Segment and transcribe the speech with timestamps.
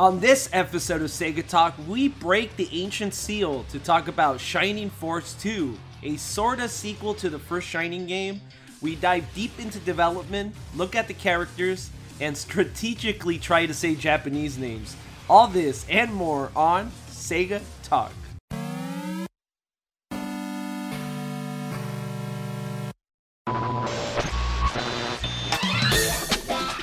[0.00, 4.88] On this episode of Sega Talk, we break the ancient seal to talk about Shining
[4.88, 8.40] Force 2, a sorta sequel to the first Shining game.
[8.80, 14.56] We dive deep into development, look at the characters, and strategically try to say Japanese
[14.56, 14.96] names.
[15.28, 18.14] All this and more on Sega Talk.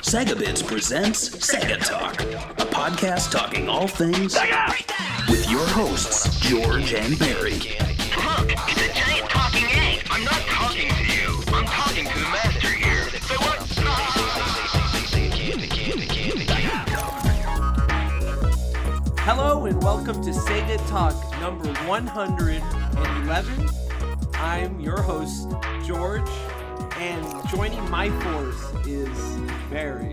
[0.08, 5.28] Segabits presents Sega Talk, a podcast talking all things Sega!
[5.28, 7.52] with your hosts, George and Barry.
[7.52, 10.06] Look, it's a giant talking egg.
[10.08, 11.42] I'm not talking to you.
[11.48, 13.04] I'm talking to the master here.
[13.20, 13.58] So what?
[19.20, 23.68] Hello and welcome to Sega Talk number 111.
[24.36, 25.50] I'm your host,
[25.84, 26.30] George,
[26.96, 29.38] and joining my force is
[29.70, 30.12] Barry.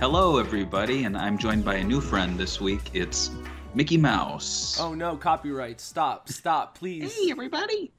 [0.00, 2.80] Hello, everybody, and I'm joined by a new friend this week.
[2.94, 3.30] It's
[3.74, 4.78] Mickey Mouse.
[4.80, 5.80] Oh no, copyright.
[5.80, 7.14] Stop, stop, please.
[7.16, 7.90] Hey, everybody!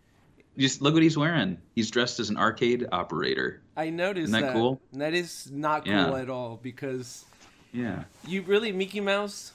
[0.58, 1.58] Just look what he's wearing.
[1.76, 3.62] He's dressed as an arcade operator.
[3.78, 4.82] I noticed Isn't that cool?
[4.94, 6.16] That is not cool Yeah.
[6.20, 7.26] at all because
[7.72, 8.04] Yeah.
[8.28, 9.54] you really Mickey Mouse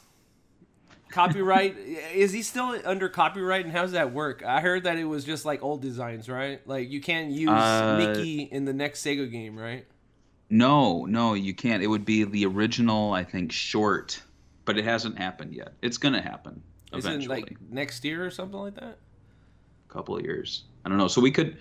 [1.10, 1.76] copyright
[2.14, 4.42] is he still under copyright and how does that work?
[4.44, 6.66] I heard that it was just like old designs, right?
[6.66, 9.86] Like you can't use Uh, Mickey in the next Sega game, right?
[10.50, 11.82] No, no, you can't.
[11.82, 14.22] It would be the original, I think, short,
[14.64, 15.72] but it hasn't happened yet.
[15.82, 17.38] It's gonna happen eventually.
[17.40, 18.98] Is it like next year or something like that?
[19.88, 20.64] a couple of years.
[20.84, 21.08] I don't know.
[21.08, 21.56] So we could,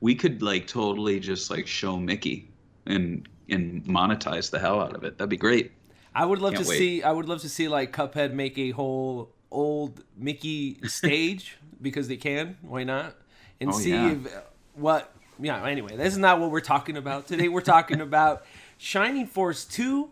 [0.00, 2.48] we could like totally just like show Mickey
[2.86, 5.18] and and monetize the hell out of it.
[5.18, 5.72] That'd be great.
[6.14, 6.78] I would love Can't to wait.
[6.78, 7.02] see.
[7.02, 12.16] I would love to see like Cuphead make a whole old Mickey stage because they
[12.16, 12.56] can.
[12.62, 13.14] Why not?
[13.60, 14.10] And Oh, see yeah.
[14.12, 14.32] if
[14.74, 15.12] what.
[15.38, 15.64] Yeah.
[15.66, 17.48] Anyway, this is not what we're talking about today.
[17.48, 18.44] We're talking about
[18.78, 20.10] Shining Force Two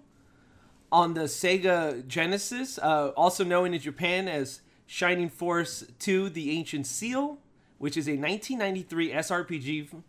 [0.92, 6.86] on the Sega Genesis, uh, also known in Japan as Shining Force Two: The Ancient
[6.86, 7.38] Seal,
[7.78, 10.02] which is a 1993 SRPG,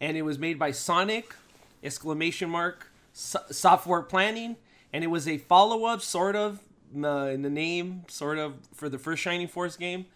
[0.00, 1.34] and it was made by Sonic
[1.82, 4.56] exclamation mark so- software planning
[4.92, 6.60] and it was a follow-up sort of
[6.96, 10.06] uh, in the name sort of for the first shining force game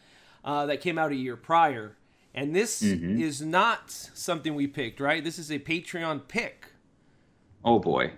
[0.45, 1.97] uh, that came out a year prior
[2.35, 3.21] and this mm-hmm.
[3.21, 6.73] is not something we picked right this is a patreon pick
[7.65, 8.13] Oh boy.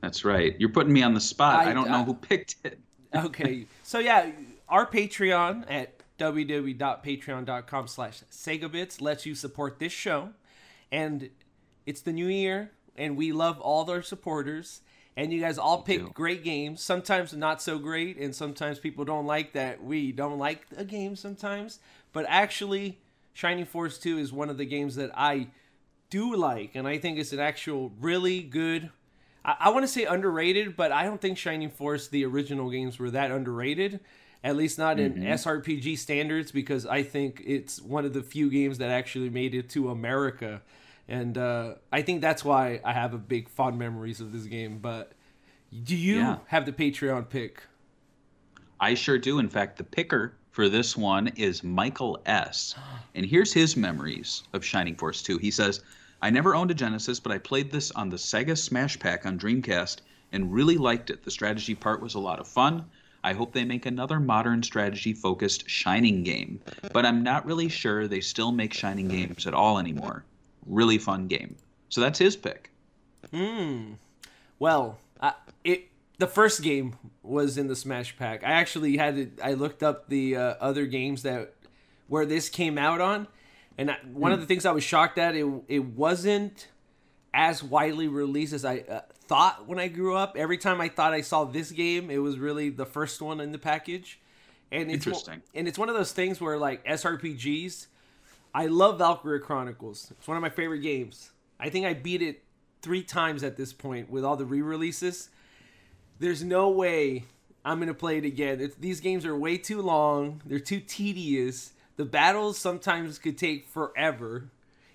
[0.00, 0.56] That's right.
[0.58, 1.66] You're putting me on the spot.
[1.66, 2.78] I- I, don't I- know who picked it.
[3.14, 4.30] okay so yeah
[4.70, 10.30] our patreon at www.patreon.com slash segabits lets you support this show
[10.90, 11.28] and
[11.84, 14.80] it's the new year and we love all our supporters
[15.14, 19.26] and you guys all pick great games sometimes not so great and sometimes people don't
[19.26, 21.80] like that we don't like a game sometimes
[22.12, 22.98] but actually
[23.32, 25.48] shining force 2 is one of the games that i
[26.10, 28.90] do like and i think it's an actual really good
[29.44, 32.98] I, I want to say underrated, but I don't think Shining Force, the original games,
[32.98, 34.00] were that underrated.
[34.44, 38.78] At least not in SRPG standards, because I think it's one of the few games
[38.78, 40.62] that actually made it to America.
[41.08, 44.78] And uh, I think that's why I have a big fond memories of this game.
[44.78, 45.12] But
[45.84, 46.36] do you Yeah.
[46.46, 47.64] have the Patreon pick?
[48.80, 49.38] I sure do.
[49.38, 52.74] In fact, the picker for this one is Michael S.
[53.14, 55.38] And here's his memories of Shining Force 2.
[55.38, 55.80] He says,
[56.20, 59.38] I never owned a Genesis, but I played this on the Sega Smash Pack on
[59.38, 59.96] Dreamcast
[60.30, 61.24] and really liked it.
[61.24, 62.84] The strategy part was a lot of fun.
[63.24, 66.60] I hope they make another modern strategy focused Shining game,
[66.92, 70.24] but I'm not really sure they still make Shining games at all anymore.
[70.66, 71.56] Really fun game.
[71.88, 72.70] So that's his pick.
[73.30, 73.92] Hmm.
[74.58, 75.34] Well, I,
[75.64, 75.88] it
[76.22, 76.94] the first game
[77.24, 78.44] was in the Smash Pack.
[78.44, 81.52] I actually had to, I looked up the uh, other games that
[82.06, 83.26] where this came out on,
[83.76, 86.68] and I, one of the things I was shocked at it it wasn't
[87.34, 90.36] as widely released as I uh, thought when I grew up.
[90.36, 93.50] Every time I thought I saw this game, it was really the first one in
[93.50, 94.20] the package.
[94.70, 95.42] And it's one- Interesting.
[95.56, 97.88] and it's one of those things where like SRPGs,
[98.54, 100.12] I love Valkyria Chronicles.
[100.12, 101.32] It's one of my favorite games.
[101.58, 102.44] I think I beat it
[102.80, 105.28] three times at this point with all the re-releases.
[106.22, 107.24] There's no way
[107.64, 108.60] I'm gonna play it again.
[108.60, 110.40] It's, these games are way too long.
[110.46, 111.72] They're too tedious.
[111.96, 114.48] The battles sometimes could take forever,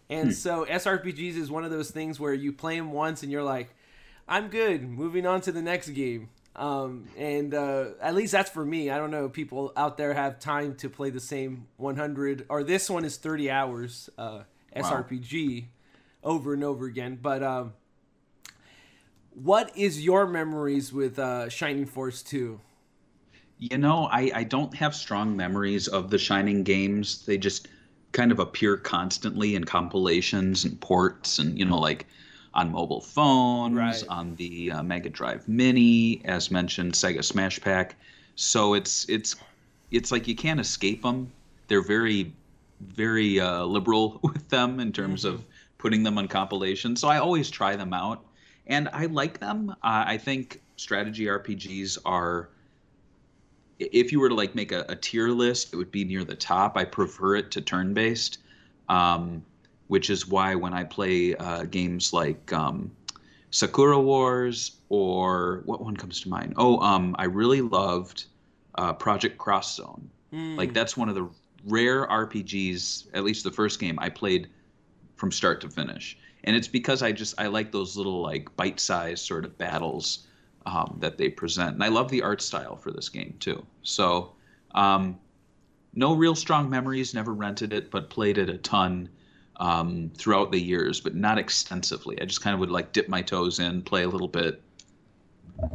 [0.10, 3.44] and so SRPGs is one of those things where you play them once and you're
[3.44, 3.75] like,
[4.25, 4.88] I'm good.
[4.88, 6.30] Moving on to the next game.
[6.56, 8.90] Um, and uh, at least that's for me.
[8.90, 9.25] I don't know.
[9.25, 13.18] if People out there have time to play the same 100 or this one is
[13.18, 14.44] 30 hours uh,
[14.75, 15.66] SRPG
[16.24, 17.19] over and over again.
[17.22, 17.74] But um,
[19.44, 22.60] what is your memories with uh, Shining Force 2?
[23.60, 27.25] You know, I, I don't have strong memories of the Shining games.
[27.25, 27.68] They just
[28.12, 32.06] kind of appear constantly in compilations and ports and, you know, like
[32.54, 34.04] on mobile phones, Right.
[34.10, 37.95] on the uh, Mega Drive Mini, as mentioned, Sega Smash Pack.
[38.36, 39.36] So it's it's
[39.92, 41.31] it's like you can't escape them.
[41.68, 42.31] They're very
[42.81, 45.44] very uh, liberal with them in terms of
[45.78, 47.01] putting them on compilations.
[47.01, 48.24] So I always try them out,
[48.68, 49.72] and I like them.
[49.72, 52.50] Uh, I think strategy RPGs are.
[53.80, 56.36] If you were to like make a, a tier list, it would be near the
[56.36, 56.78] top.
[56.78, 58.40] I prefer it to turn based,
[58.90, 59.44] um,
[59.88, 62.92] which is why when I play uh, games like um,
[63.52, 66.54] Sakura Wars or what one comes to mind?
[66.58, 68.25] Oh, um, I really loved
[68.75, 70.10] uh, Project Cross Zone.
[70.58, 71.30] Like that's one of the
[71.66, 74.50] rare RPGs, at least the first game I played
[75.16, 76.18] from start to finish.
[76.48, 80.26] And it's because I just I like those little like bite-sized sort of battles
[80.66, 83.66] um, that they present, and I love the art style for this game too.
[83.84, 84.32] So,
[84.74, 85.20] um,
[85.94, 87.14] no real strong memories.
[87.14, 89.10] Never rented it, but played it a ton
[89.58, 92.20] um, throughout the years, but not extensively.
[92.22, 94.62] I just kind of would like dip my toes in, play a little bit.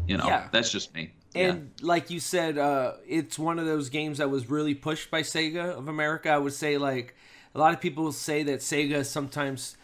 [0.06, 0.48] You know, Yeah.
[0.52, 1.12] that's just me.
[1.34, 5.20] And like you said, uh, it's one of those games that was really pushed by
[5.22, 6.30] Sega of America.
[6.30, 7.14] I would say like
[7.54, 9.76] a lot of people say that Sega sometimes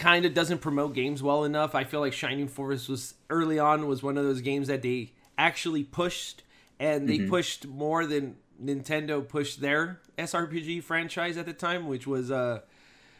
[0.00, 1.74] kind of doesn't promote games well enough.
[1.74, 5.12] I feel like Shining Force was early on was one of those games that they
[5.38, 6.42] actually pushed
[6.80, 12.30] and they pushed more than Nintendo pushed their SRPG franchise at the time, which was
[12.30, 12.60] uh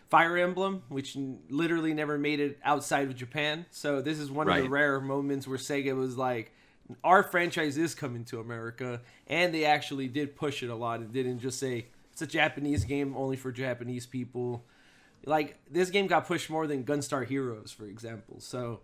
[0.08, 3.66] Fire Emblem, which n- literally never made it outside of Japan.
[3.70, 6.52] So this is one of the rare moments where Sega was like,
[7.04, 11.00] our franchise is coming to America, and they actually did push it a lot.
[11.00, 14.64] It didn't just say it's a Japanese game only for Japanese people.
[15.24, 18.40] Like this game got pushed more than Gunstar Heroes, for example.
[18.40, 18.80] So,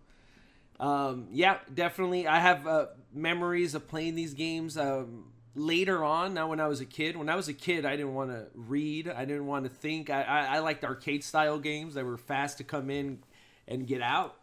[0.79, 2.27] um, yeah, definitely.
[2.27, 6.35] I have uh, memories of playing these games um, later on.
[6.35, 8.47] Now, when I was a kid, when I was a kid, I didn't want to
[8.55, 9.09] read.
[9.09, 10.11] I didn't want to think.
[10.11, 13.21] I, I, I liked arcade style games that were fast to come in
[13.67, 14.37] and get out.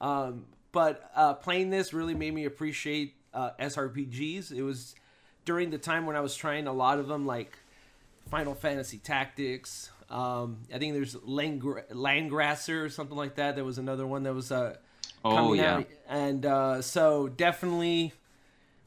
[0.00, 4.52] Um, but uh, playing this really made me appreciate uh, SRPGs.
[4.52, 4.94] It was
[5.44, 7.58] during the time when I was trying a lot of them, like
[8.30, 9.90] Final Fantasy Tactics.
[10.10, 13.54] Um, I think there's Langrisser or something like that.
[13.56, 14.76] There was another one that was uh,
[15.24, 15.76] Oh, coming yeah.
[15.78, 18.12] out, and uh, so definitely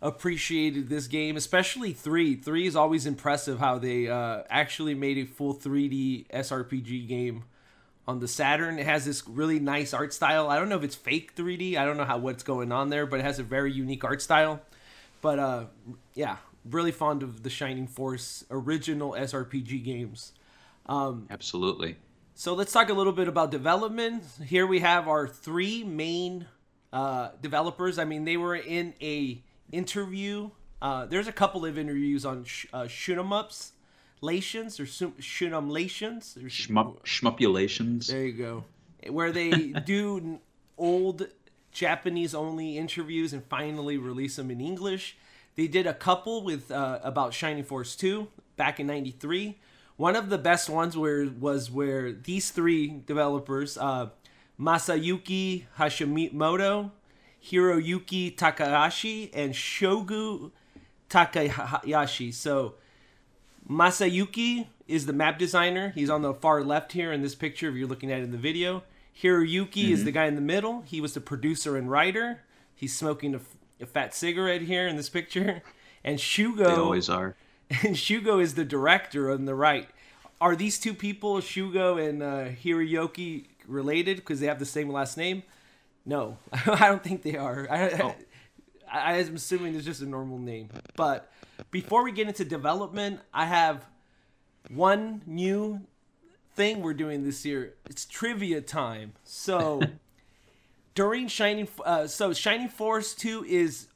[0.01, 2.35] appreciated this game, especially three.
[2.35, 7.44] Three is always impressive how they uh, actually made a full 3D SRPG game
[8.07, 8.79] on the Saturn.
[8.79, 10.50] It has this really nice art style.
[10.50, 11.75] I don't know if it's fake 3D.
[11.77, 14.21] I don't know how what's going on there, but it has a very unique art
[14.21, 14.62] style.
[15.21, 15.65] But uh,
[16.15, 20.31] yeah, really fond of the Shining Force original SRPG games.
[20.88, 21.98] Absolutely.
[22.33, 24.24] So let's talk a little bit about development.
[24.45, 26.48] Here we have our three main
[26.92, 28.00] uh, developers.
[28.00, 29.42] I mean, they were in a
[29.72, 30.50] interview.
[30.81, 33.74] Uh, there's a couple of interviews on sh- uh, shoot 'em ups,
[34.22, 36.38] lations or shoot 'em lations.
[36.42, 38.07] Shmup, shmupulations.
[38.07, 38.63] There you go.
[39.07, 39.51] Where they
[39.86, 40.39] do
[40.78, 41.28] old
[41.72, 45.16] Japanese only interviews and finally release them in English.
[45.56, 49.57] They did a couple with uh, about Shining Force 2 back in 93.
[50.01, 54.09] One of the best ones where was where these three developers, uh,
[54.59, 56.89] Masayuki Hashimoto,
[57.45, 60.50] Hiroyuki Takahashi, and Shugo
[61.07, 62.31] Takahashi.
[62.31, 62.74] So
[63.69, 65.92] Masayuki is the map designer.
[65.94, 68.31] He's on the far left here in this picture if you're looking at it in
[68.31, 68.81] the video.
[69.21, 70.81] Hiroyuki is the guy in the middle.
[70.81, 72.42] He was the producer and writer.
[72.74, 75.62] He's smoking a, f- a fat cigarette here in this picture.
[76.04, 77.35] And Shugo They always are.
[77.83, 79.87] And Shugo is the director on the right.
[80.40, 85.44] Are these two people, Shugo and uh, related because they have the same last name?
[86.06, 87.68] No, I don't think they are.
[87.69, 88.16] I,
[88.92, 90.69] I, I'm assuming it's just a normal name.
[90.95, 91.31] But
[91.69, 93.85] before we get into development, I have
[94.69, 95.81] one new
[96.56, 97.75] thing we're doing this year.
[97.90, 99.13] It's trivia time.
[99.23, 99.81] So
[100.95, 103.87] during Shining, uh, so Shining Force Two is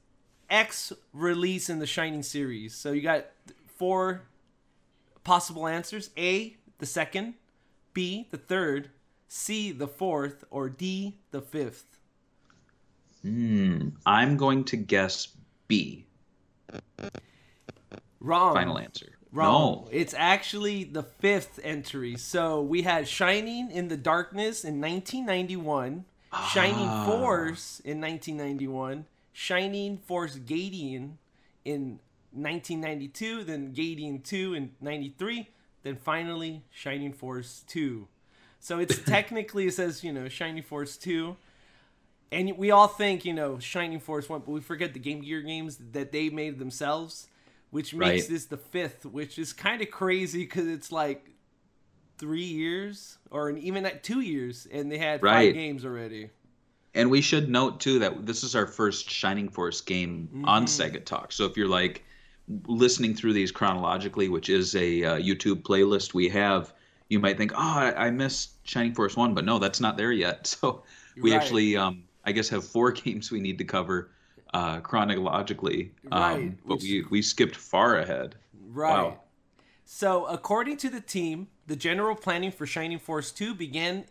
[0.50, 2.75] X release in the Shining series.
[2.75, 3.25] So you got
[3.75, 4.24] four
[5.24, 7.36] possible answers: A, the second;
[7.94, 8.89] B, the third;
[9.27, 12.00] C, the fourth; or D, the fifth.
[13.22, 13.89] Hmm.
[14.05, 15.29] I'm going to guess
[15.67, 16.05] B.
[18.20, 18.55] Wrong.
[18.55, 19.17] Final answer.
[19.32, 19.86] Wrong.
[19.86, 19.88] No.
[19.91, 22.15] It's actually the fifth entry.
[22.17, 26.05] So we had Shining in the Darkness in 1991,
[26.53, 27.05] Shining Ah.
[27.05, 31.13] Force in 1991, Shining Force Gaiden
[31.65, 32.00] in
[32.36, 35.50] 1992, then Gaiden 2 in 93,
[35.84, 38.08] then finally Shining Force 2.
[38.60, 41.36] So it's technically, it says, you know, Shining Force 2.
[42.32, 45.42] And we all think, you know, Shining Force 1, but we forget the Game Gear
[45.42, 47.27] games that they made themselves,
[47.70, 48.30] which makes Right.
[48.30, 51.30] this the fifth, which is kind of crazy because it's like
[52.18, 55.48] three years or even at two years, and they had Right.
[55.50, 56.30] five games already.
[56.94, 60.96] And we should note too that this is our first Shining Force game on Mm-hmm.
[60.98, 61.32] Sega Talk.
[61.34, 62.04] So if you're like
[62.68, 66.74] listening through these chronologically, which is a uh, YouTube playlist we have,
[67.10, 70.12] you might think, "Oh, I, I missed Shining Force one," but no, that's not there
[70.12, 70.48] yet.
[70.62, 70.84] So
[71.22, 71.42] we Right.
[71.42, 74.12] actually, um, I guess, have four games we need to cover
[74.54, 75.92] uh, chronologically.
[76.12, 78.36] Um, Right, But which- we we skipped far ahead.
[78.54, 78.92] Right.
[78.92, 79.20] Wow.
[79.88, 84.06] So, according to the team, the general planning for Shining Force 2 began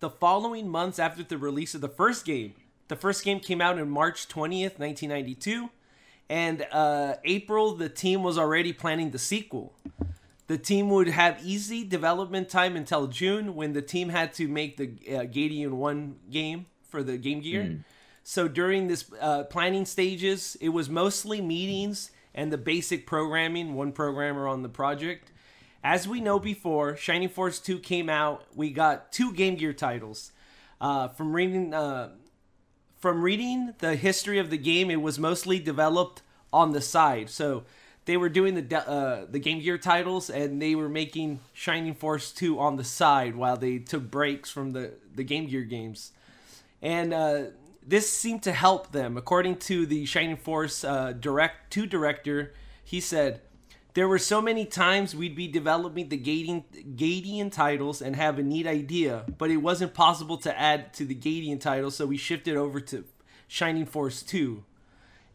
[0.00, 2.52] the following months after the release of the first game.
[2.88, 5.70] The first game came out in March 20th, 1992,
[6.28, 9.74] and uh, April, the team was already planning the sequel.
[10.46, 14.76] The team would have easy development time until June when the team had to make
[14.76, 17.62] the uh, Gaiden 1 game for the Game Gear.
[18.22, 23.92] So during this uh, planning stages, it was mostly meetings and the basic programming, one
[23.92, 25.30] programmer on the project.
[25.82, 28.44] As we know before, Shining Force 2 came out.
[28.54, 30.32] We got two Game Gear titles.
[30.80, 32.10] Uh, from reading uh,
[33.04, 36.22] from reading the history of the game, it was mostly developed
[36.54, 37.28] on the side.
[37.28, 37.64] So
[38.06, 42.32] they were doing the uh, the Game Gear titles, and they were making Shining Force
[42.32, 46.12] 2 on the side while they took breaks from the the Game Gear games
[46.80, 47.42] and uh,
[47.86, 49.18] this seemed to help them.
[49.18, 53.42] According to the Shining Force uh, direct two director, he said
[53.94, 56.64] there were so many times we'd be developing the Gaiden,
[56.96, 61.14] Gaiden titles and have a neat idea, but it wasn't possible to add to the
[61.14, 63.04] Gaiden title, so we shifted over to
[63.46, 64.64] Shining Force 2.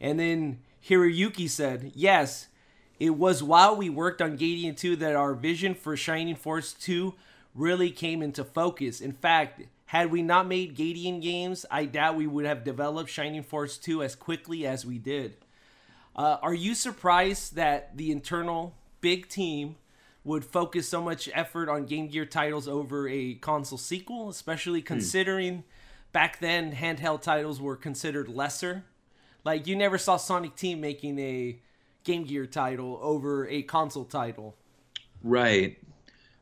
[0.02, 2.48] And then Hiroyuki said, Yes,
[3.00, 7.16] it was while we worked on Gaiden 2 that our vision for Shining Force 2
[7.56, 9.00] really came into focus.
[9.00, 13.44] In fact, had we not made Gaiden games, I doubt we would have developed Shining
[13.44, 15.38] Force 2 as quickly as we did.
[16.20, 19.78] Uh, are you surprised that the internal big team
[20.26, 25.64] would focus so much effort on Game Gear titles over a console sequel, especially considering
[26.12, 28.84] back then handheld titles were considered lesser?
[29.46, 31.58] Like you never saw Sonic Team making a
[32.04, 34.58] Game Gear title over a console title.
[35.24, 35.80] Right.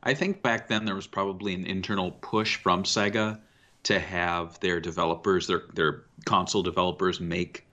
[0.02, 3.38] I think back then there was probably an internal push from Sega
[3.84, 7.67] to have their developers, their their console developers, make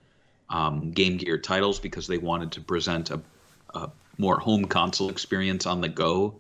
[0.50, 3.22] um, Game Gear titles because they wanted to present a,
[3.74, 6.36] a more home console experience on the go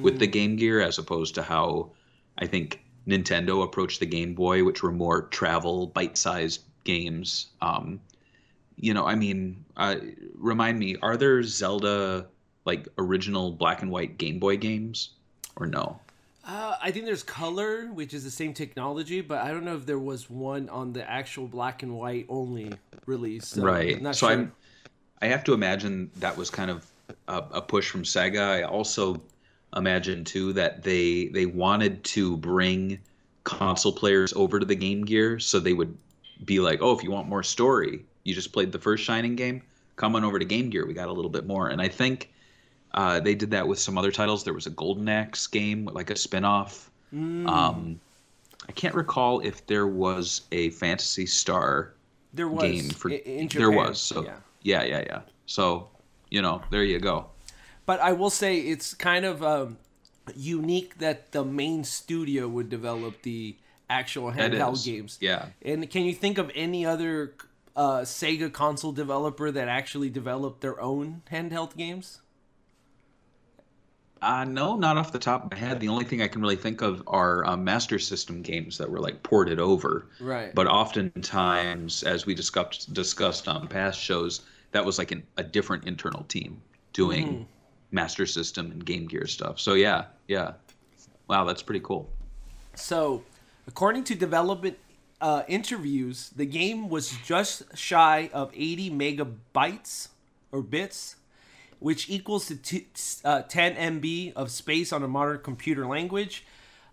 [0.00, 1.90] with the Game Gear, as opposed to how
[2.38, 7.48] I think Nintendo approached the Game Boy, which were more travel, bite-sized games.
[7.60, 8.00] Um,
[8.76, 9.96] you know, I mean, uh,
[10.36, 12.26] remind me, are there Zelda
[12.64, 15.10] like original black and white Game Boy games,
[15.56, 15.98] or no?
[16.44, 19.86] Uh, I think there's color, which is the same technology, but I don't know if
[19.86, 22.72] there was one on the actual black and white only
[23.06, 23.48] release.
[23.48, 23.96] So right.
[23.96, 24.30] I'm so sure.
[24.30, 24.52] I'm,
[25.20, 26.84] I have to imagine that was kind of
[27.28, 28.40] a, a push from Sega.
[28.40, 29.22] I also
[29.76, 32.98] imagine too that they they wanted to bring
[33.44, 35.96] console players over to the Game Gear, so they would
[36.44, 39.62] be like, oh, if you want more story, you just played the first Shining game,
[39.94, 40.86] come on over to Game Gear.
[40.86, 42.31] We got a little bit more, and I think.
[42.94, 44.44] Uh, they did that with some other titles.
[44.44, 46.90] There was a Golden Axe game, like a spin-off.
[47.14, 47.48] Mm.
[47.48, 48.00] Um,
[48.68, 51.94] I can't recall if there was a Phantasy Star
[52.32, 54.36] there was game for in there was so yeah.
[54.62, 54.82] yeah.
[54.84, 55.88] yeah yeah so
[56.30, 57.26] you know there you go
[57.84, 59.76] But I will say it's kind of um,
[60.34, 63.56] unique that the main studio would develop the
[63.90, 65.18] actual handheld games.
[65.20, 65.46] yeah.
[65.62, 67.34] And can you think of any other
[67.76, 72.20] uh, Sega console developer that actually developed their own handheld games?
[74.22, 75.80] Uh no not off the top of my head.
[75.80, 79.00] The only thing i can really think of are um, master system games that were
[79.00, 80.06] like ported over.
[80.20, 80.54] Right.
[80.54, 85.84] but oftentimes as we discussed discussed on past shows that was like an, a different
[85.86, 86.62] internal team
[86.92, 87.42] doing Mm-hmm.
[87.90, 89.60] master system and game gear stuff.
[89.60, 90.52] So yeah yeah.
[91.28, 92.08] Wow that's pretty cool.
[92.74, 93.24] So,
[93.66, 94.78] according to development
[95.20, 100.08] uh, interviews, the game was just shy of 80 megabytes
[100.50, 101.16] or bits,
[101.82, 102.86] which equals to t-
[103.24, 106.44] uh, 10 MB of space on a modern computer language,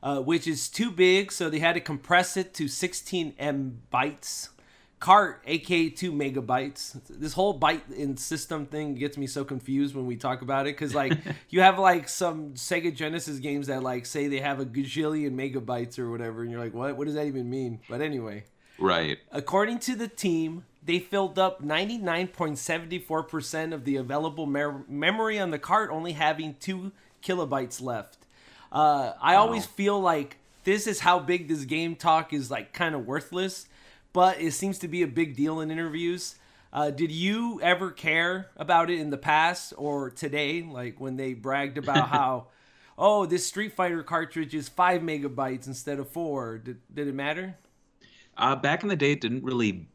[0.02, 4.50] uh, which is too big, so they had to compress it to 16 M bytes.
[5.00, 7.00] Cart, aka 2 megabytes.
[7.08, 10.76] This whole byte in system thing gets me so confused when we talk about it
[10.76, 11.14] because, like,
[11.50, 16.00] you have like some Sega Genesis games that, like, say they have a gajillion megabytes
[16.00, 16.98] or whatever, and you're like, what?
[16.98, 17.80] What does that even mean?
[17.90, 18.44] But anyway.
[18.78, 25.52] right According to the team, they filled up 99.74% of the available mer- memory on
[25.52, 26.92] the cart, only having two
[27.22, 28.18] kilobytes left.
[28.72, 32.96] Uh, I always feel like this is how big this game talk is like kind
[32.96, 33.68] of worthless,
[34.14, 36.34] but it seems to be a big deal in interviews.
[36.74, 41.36] Uh, did you ever care about it in the past or today, like when they
[41.36, 42.48] bragged about how,
[42.98, 46.58] oh, this Street Fighter cartridge is five megabytes instead of four.
[46.58, 47.58] Did, did it matter?
[48.36, 49.88] Uh, back in the day, it didn't really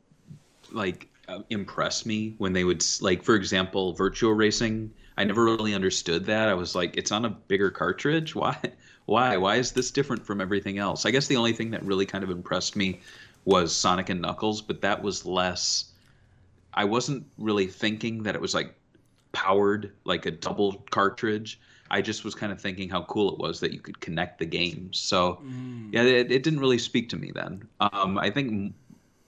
[0.74, 4.92] like uh, impress me when they would like, for example, Virtual Racing.
[5.16, 6.48] I never really understood that.
[6.48, 8.34] I was like, it's on a bigger cartridge.
[8.34, 8.58] Why?
[9.06, 9.36] Why?
[9.36, 11.06] Why is this different from everything else?
[11.06, 13.00] I guess the only thing that really kind of impressed me
[13.44, 15.92] was Sonic and Knuckles, but that was less.
[16.72, 18.74] I wasn't really thinking that it was like
[19.32, 21.60] powered like a double cartridge.
[21.90, 24.46] I just was kind of thinking how cool it was that you could connect the
[24.46, 24.98] games.
[24.98, 25.42] So
[25.92, 27.68] yeah, it, it didn't really speak to me then.
[27.80, 28.74] Um, I think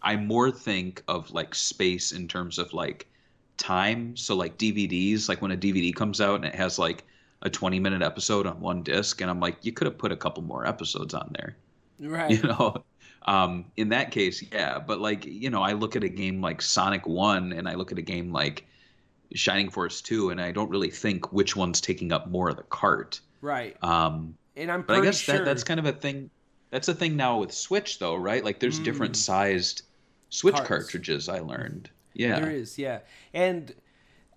[0.06, 3.10] I more think of like space in terms of like
[3.58, 4.16] time.
[4.16, 7.04] So like DVDs, like when a DVD comes out and it has like
[7.42, 10.16] a 20 minute episode on one disc, and I'm like, you could have put a
[10.16, 11.58] couple more episodes on there
[11.98, 12.30] Right.
[12.30, 12.84] you know
[13.26, 16.62] um in that case yeah but like you know i look at a game like
[16.62, 18.66] sonic 1 and i look at a game like
[19.34, 22.62] shining force 2 and i don't really think which one's taking up more of the
[22.64, 23.76] cart Right.
[23.82, 26.30] um And I'm but i guess sure that that's kind of a thing
[26.70, 29.82] that's a thing now with switch though right like there's different sized
[30.38, 30.55] switch.
[30.55, 30.69] Carts.
[30.69, 33.00] cartridges i learned yeah There is, yeah.
[33.35, 33.75] And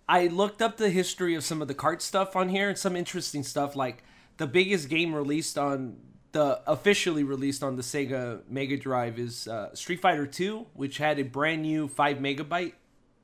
[0.07, 2.95] I looked up the history of some of the cart stuff on here and some
[2.95, 4.03] interesting stuff like
[4.37, 5.97] the biggest game released on
[6.31, 11.19] the officially released on the Sega Mega Drive is uh, Street Fighter 2, which had
[11.19, 12.73] a brand new 5 megabyte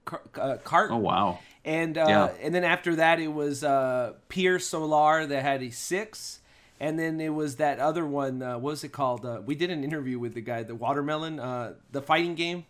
[0.06, 0.90] car- uh, cart.
[0.92, 2.32] oh wow And uh, Yeah.
[2.42, 6.40] and then after that, it was uh, Pier Solar that had a six,
[6.80, 8.42] and then it was that other one.
[8.42, 9.26] Uh, what was it called?
[9.26, 12.66] Uh, we did an interview with the guy, the Watermelon, uh, the fighting game.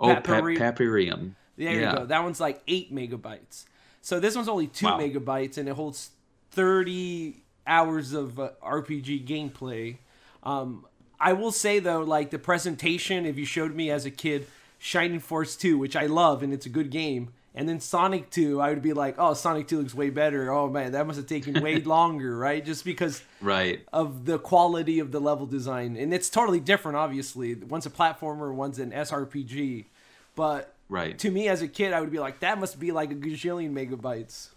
[0.00, 2.06] oh Papyri- pa- papyrium There yeah you go.
[2.06, 3.64] That one's like eight megabytes.
[4.00, 4.98] So this one's only two Wow.
[4.98, 6.10] megabytes, and it holds
[6.50, 9.98] thirty hours of uh, RPG gameplay.
[10.42, 10.86] Um,
[11.20, 14.46] I will say though, like the presentation, if you showed me as a kid
[14.78, 18.60] Shining Force Two, which I love and it's a good game, and then Sonic Two,
[18.60, 20.50] I would be like, oh, Sonic Two looks way better.
[20.50, 22.64] Oh man, that must have taken way longer, right?
[22.64, 26.96] Just because right of the quality of the level design, and it's totally different.
[26.96, 29.86] Obviously, one's a platformer, one's an SRPG,
[30.34, 33.10] but right to me as a kid, I would be like, that must be like
[33.10, 34.48] a gajillion megabytes.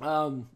[0.00, 0.48] Um,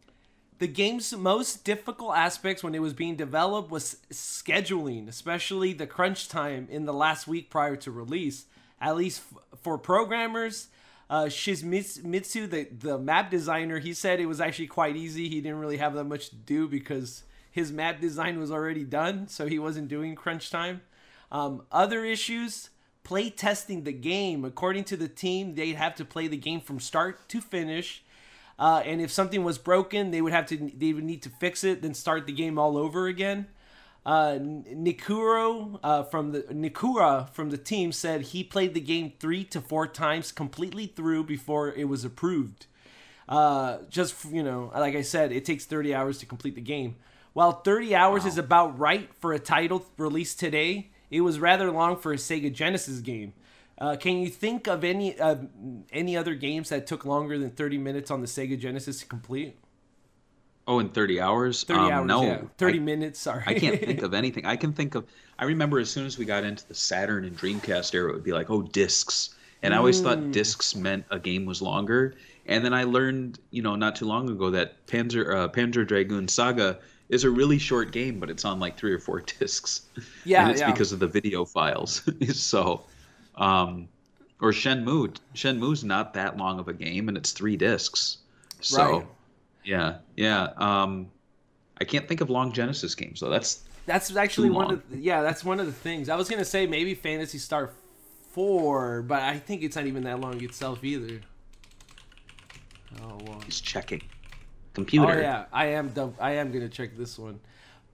[0.59, 6.29] the game's most difficult aspects when it was being developed was scheduling, especially the crunch
[6.29, 8.47] time in the last week prior to release.
[8.81, 10.69] At least f- for programmers,
[11.09, 15.29] uh, Shizumitsu, the, the map designer, he said it was actually quite easy.
[15.29, 19.29] He didn't really have that much to do because his map design was already done,
[19.29, 20.83] so he wasn't doing crunch time.
[21.33, 22.71] Um, other issues,
[23.03, 24.45] play testing the game.
[24.45, 28.03] According to the team, they'd have to play the game from start to finish.
[28.59, 31.63] Uh, and if something was broken, they would have to they would need to fix
[31.63, 33.47] it, then start the game all over again.
[34.07, 39.43] Uh, Nikuro uh, from the Nikura from the team said he played the game three
[39.47, 42.67] to four times completely through before it was approved.
[43.29, 46.95] Uh, just you know, like I said, it takes 30 hours to complete the game.
[47.33, 51.97] While 30 hours is about right for a title released today, it was rather long
[51.97, 53.33] for a Sega Genesis game.
[53.77, 55.35] Uh, can you think of any uh,
[55.91, 59.57] any other games that took longer than 30 minutes on the Sega Genesis to complete?
[60.67, 62.43] Oh in 30 hours 30 um, hours, no yeah.
[62.59, 63.45] 30 I- minutes, sorry.
[63.47, 64.47] I can't think of anything.
[64.47, 65.07] I can think of.
[65.39, 68.25] I remember as soon as we got into the Saturn and Dreamcast era, it would
[68.25, 69.31] be like, oh, discs.
[69.63, 70.03] And I always Mm.
[70.03, 72.17] thought discs meant a game was longer.
[72.47, 76.29] And then I learned, you know, not too long ago that Panzer uh, Panzer Dragoon
[76.29, 79.83] Saga is a really short game, but it's on like three or four discs.
[80.25, 80.67] Yeah, and it's yeah.
[80.67, 82.03] because of the video files.
[82.33, 82.87] so,
[83.37, 83.89] um,
[84.41, 85.17] or Shenmue.
[85.35, 88.19] Shenmue's not that long of a game, and it's three discs.
[88.61, 89.07] So, Right.
[89.67, 90.51] Yeah, yeah.
[90.57, 91.11] Um,
[91.81, 93.29] I can't think of long Genesis games though.
[93.29, 96.09] That's That's actually one of the, yeah, that's one of the things.
[96.09, 97.73] I was gonna say maybe Phantasy Star
[98.31, 101.21] Four, but I think it's not even that long itself either.
[103.03, 103.41] Oh well.
[103.45, 104.03] He's checking.
[104.73, 105.13] Computer.
[105.13, 105.89] Oh yeah, I am.
[105.89, 106.15] Dumb.
[106.21, 107.41] I am gonna check this one,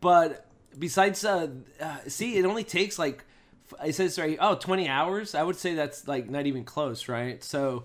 [0.01, 0.47] but
[0.79, 1.49] besides, uh,
[1.81, 3.25] uh, see, it only takes like
[3.83, 4.37] it says right.
[4.41, 5.35] Oh, 20 hours.
[5.35, 7.43] I would say that's like not even close, right?
[7.43, 7.85] So.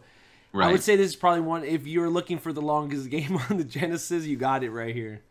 [0.65, 1.63] I would say this is probably one.
[1.63, 5.21] If you're looking for the longest game on the Genesis, you got it right here.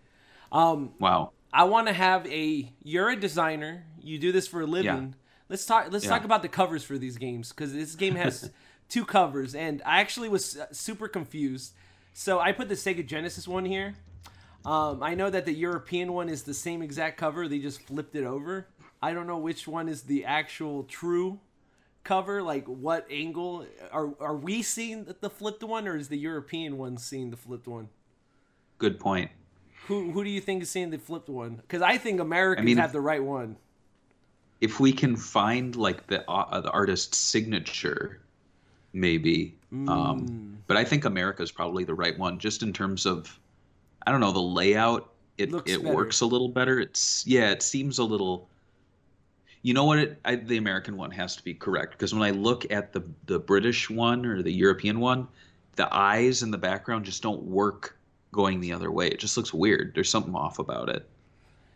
[0.52, 1.32] Um, Wow.
[1.52, 2.70] I want to have a.
[2.82, 3.84] You're a designer.
[4.02, 4.84] You do this for a living.
[4.84, 5.20] Yeah.
[5.48, 5.88] Let's talk.
[5.90, 6.10] Let's Yeah.
[6.10, 8.50] talk about the covers for these games because this game has
[8.88, 11.72] two covers, and I actually was uh, super confused.
[12.12, 13.94] So I put the Sega Genesis one here.
[14.64, 17.46] Um, I know that the European one is the same exact cover.
[17.46, 18.66] They just flipped it over.
[19.00, 21.38] I don't know which one is the actual true
[22.06, 22.42] cover.
[22.42, 26.96] Like what angle are are we seeing the, flipped one, or is the European one
[26.96, 27.88] seeing the flipped one?
[28.78, 29.30] Good point.
[29.86, 31.56] Who who do you think is seeing the flipped one?
[31.56, 33.56] Because I think Americans mean, have the right one.
[34.60, 38.20] If we can find like the uh, the artist's signature,
[38.92, 39.54] maybe.
[39.72, 39.88] Mm.
[39.88, 43.38] Um, but I think America is probably the right one, just in terms of.
[44.06, 45.10] I don't know the layout.
[45.36, 45.94] It Looks it better.
[45.94, 46.78] works a little better.
[46.78, 48.48] It's yeah, it seems a little.
[49.66, 49.98] You know what?
[49.98, 53.02] It I, the American one has to be correct because when I look at the
[53.24, 55.26] the British one or the European one,
[55.74, 57.98] the eyes in the background just don't work
[58.30, 59.08] going the other way.
[59.08, 59.90] It just looks weird.
[59.92, 61.08] There's something off about it.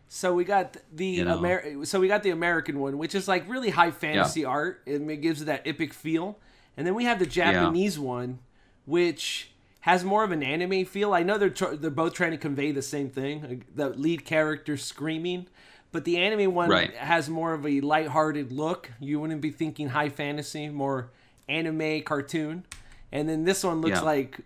[0.07, 1.39] So we got the You know.
[1.39, 4.83] Amer- so we got the American one, which is like really high fantasy art.
[4.87, 6.39] and It gives it that epic feel.
[6.77, 8.39] And then we have the Japanese one,
[8.85, 9.51] which
[9.81, 11.13] has more of an anime feel.
[11.13, 14.77] I know they're tr- they're both trying to convey the same thing, the lead character
[14.77, 15.47] screaming,
[15.91, 16.93] but the anime one Right.
[16.95, 18.91] has more of a lighthearted look.
[18.99, 21.11] You wouldn't be thinking high fantasy, more
[21.49, 22.65] anime cartoon.
[23.11, 24.05] And then this one looks Yeah.
[24.05, 24.39] like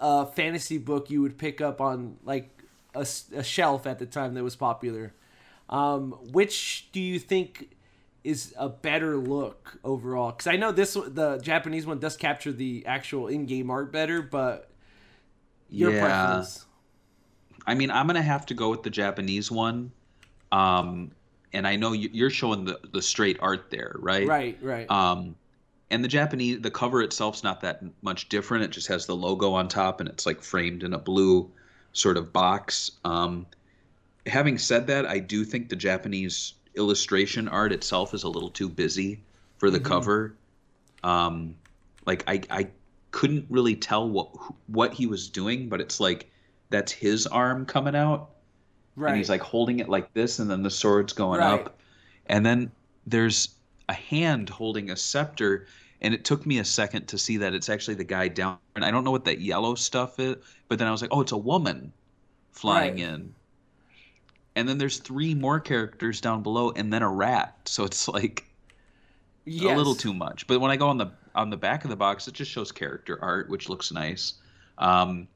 [0.00, 2.50] a fantasy book you would pick up on like
[2.94, 3.04] a
[3.44, 5.12] shelf at the time that was popular.
[5.68, 7.76] Um, which do you think
[8.24, 10.32] is a better look overall?
[10.32, 14.70] Because I know this the Japanese one does capture the actual in-game art better, but
[15.68, 16.00] your yeah.
[16.00, 16.64] preference?
[17.66, 19.92] I mean, I'm gonna have to go with the Japanese one.
[20.52, 21.10] Um,
[21.52, 24.26] and I know you- you're showing the the straight art there, right?
[24.26, 24.90] Right, right.
[24.90, 25.34] Um,
[25.90, 28.64] and the Japanese, the cover itself's not that much different.
[28.64, 31.50] It just has the logo on top, and it's like framed in a blue
[31.92, 32.90] sort of box.
[33.04, 33.46] Um,
[34.26, 38.68] having said that, I do think the Japanese illustration art itself is a little too
[38.68, 39.20] busy
[39.56, 40.34] for the cover.
[41.02, 41.54] Um,
[42.06, 42.68] like I, I
[43.10, 44.28] couldn't really tell what
[44.66, 46.30] what he was doing, but it's like
[46.70, 48.28] that's his arm coming out
[48.98, 49.10] right.
[49.10, 51.60] and he's like holding it like this and then the sword's going Right.
[51.60, 51.78] up
[52.26, 52.70] and then
[53.06, 53.56] there's
[53.88, 55.66] a hand holding a scepter
[56.00, 58.84] and it took me a second to see that it's actually the guy down and
[58.84, 60.36] i don't know what that yellow stuff is
[60.68, 61.92] but then i was like oh it's a woman
[62.52, 63.00] flying Right.
[63.00, 63.34] in
[64.56, 68.44] and then there's three more characters down below and then a rat so it's like
[69.44, 69.72] Yes.
[69.72, 70.46] a little too much.
[70.46, 72.70] But when I go on the on the back of the box, it just shows
[72.70, 74.34] character art, which looks nice.
[74.76, 75.26] Um,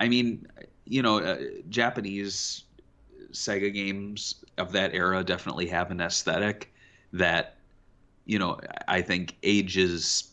[0.00, 0.46] I mean,
[0.86, 2.64] you know, uh, Japanese
[3.32, 6.72] Sega games of that era definitely have an aesthetic
[7.12, 7.56] that,
[8.26, 10.30] you know, I think ages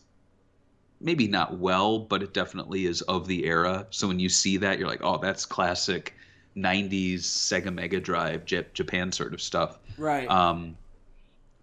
[1.00, 3.86] maybe not well, but it definitely is of the era.
[3.90, 6.14] So when you see that, you're like, oh, that's classic
[6.56, 9.78] 90s Sega Mega Drive Jap- Japan sort of stuff.
[9.98, 10.30] Right.
[10.30, 10.76] Um,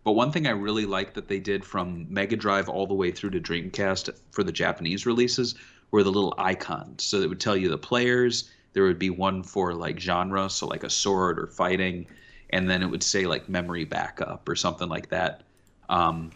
[0.04, 3.12] but one thing I really like that they did from Mega Drive all the way
[3.12, 5.56] through to Dreamcast for the Japanese releases
[5.92, 7.04] were the little icons.
[7.04, 8.50] So it would tell you the players.
[8.74, 12.08] There would be one for like genre, so like a sword or fighting,
[12.52, 15.44] and then it would say like memory backup or something like that.
[15.90, 16.32] Um,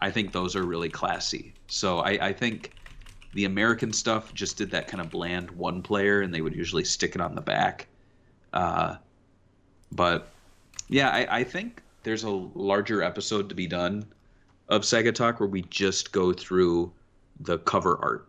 [0.00, 1.54] I think those are really classy.
[1.68, 2.72] So I, I think
[3.32, 6.84] the American stuff just did that kind of bland one player, and they would usually
[6.84, 7.86] stick it on the back.
[8.52, 8.96] Uh,
[9.92, 10.34] but
[10.88, 14.06] yeah, I, I think there's a larger episode to be done
[14.68, 16.92] of Sega Talk where we just go through
[17.40, 18.28] the cover art,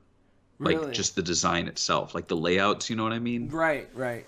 [0.60, 0.94] like Really?
[0.94, 2.90] just the design itself, like the layouts.
[2.90, 3.50] You know what I mean?
[3.50, 4.26] Right, right.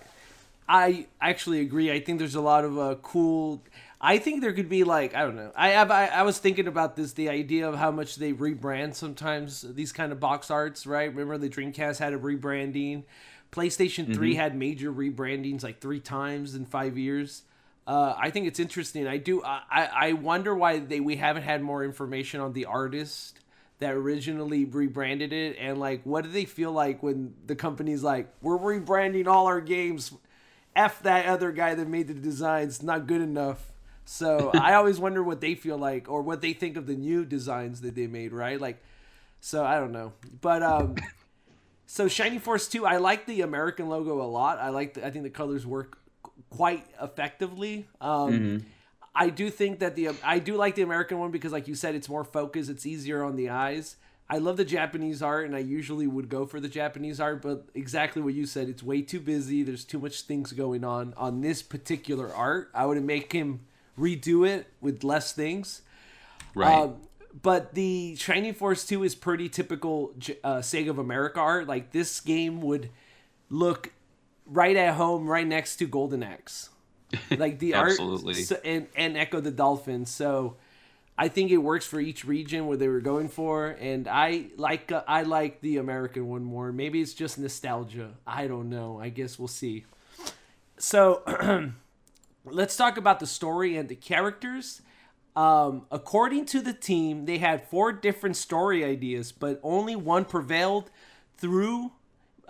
[0.68, 1.90] I actually agree.
[1.90, 3.62] I think there's a lot of uh, cool.
[4.00, 5.50] I think there could be like I don't know.
[5.56, 8.94] I have I, I was thinking about this the idea of how much they rebrand
[8.94, 10.86] sometimes these kind of box arts.
[10.86, 11.10] Right?
[11.10, 13.02] Remember the Dreamcast had a rebranding.
[13.50, 17.42] PlayStation 3 had major rebrandings like three times in five years.
[17.84, 19.08] Uh, I think it's interesting.
[19.08, 19.42] I do.
[19.42, 23.39] I I wonder why they we haven't had more information on the artist
[23.80, 28.28] that originally rebranded it and like what do they feel like when the company's like
[28.40, 30.12] we're rebranding all our games.
[30.76, 33.72] F that other guy that made the designs not good enough.
[34.04, 37.24] So i always wonder what they feel like or what they think of the new
[37.24, 38.60] designs that they made right?
[38.60, 38.82] Like
[39.40, 40.12] so i don't know.
[40.40, 40.96] But um
[41.86, 44.58] so shining force 2 i like the american logo a lot.
[44.58, 45.98] I like the, i think the colors work
[46.50, 47.88] quite effectively.
[48.00, 48.64] Um
[49.20, 51.94] I do think that the I do like the American one because, like you said,
[51.94, 52.70] it's more focused.
[52.70, 53.96] It's easier on the eyes.
[54.30, 57.66] I love the Japanese art, and I usually would go for the Japanese art, but
[57.74, 59.62] exactly what you said, it's way too busy.
[59.62, 62.70] There's too much things going on on this particular art.
[62.72, 63.60] I would make him
[63.98, 65.82] redo it with less things.
[66.54, 66.72] Right.
[66.72, 66.96] Um,
[67.42, 71.66] but the Shining Force 2 is pretty typical uh, Sega of America art.
[71.66, 72.88] Like this game would
[73.50, 73.92] look
[74.46, 76.70] right at home, right next to Golden Axe.
[77.36, 78.34] Like the Absolutely.
[78.34, 80.06] art so, and, and Ecco the Dolphin.
[80.06, 80.56] So
[81.18, 83.76] I think it works for each region where they were going for.
[83.80, 86.72] And I like uh, I like the American one more.
[86.72, 88.14] Maybe it's just nostalgia.
[88.26, 88.98] I don't know.
[89.00, 89.84] I guess we'll see.
[90.78, 91.22] So
[92.44, 94.82] let's talk about the story and the characters.
[95.36, 100.90] Um, according to the team, they had four different story ideas, but only one prevailed
[101.36, 101.92] through.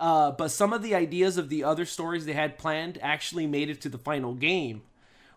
[0.01, 3.69] Uh, but some of the ideas of the other stories they had planned actually made
[3.69, 4.81] it to the final game.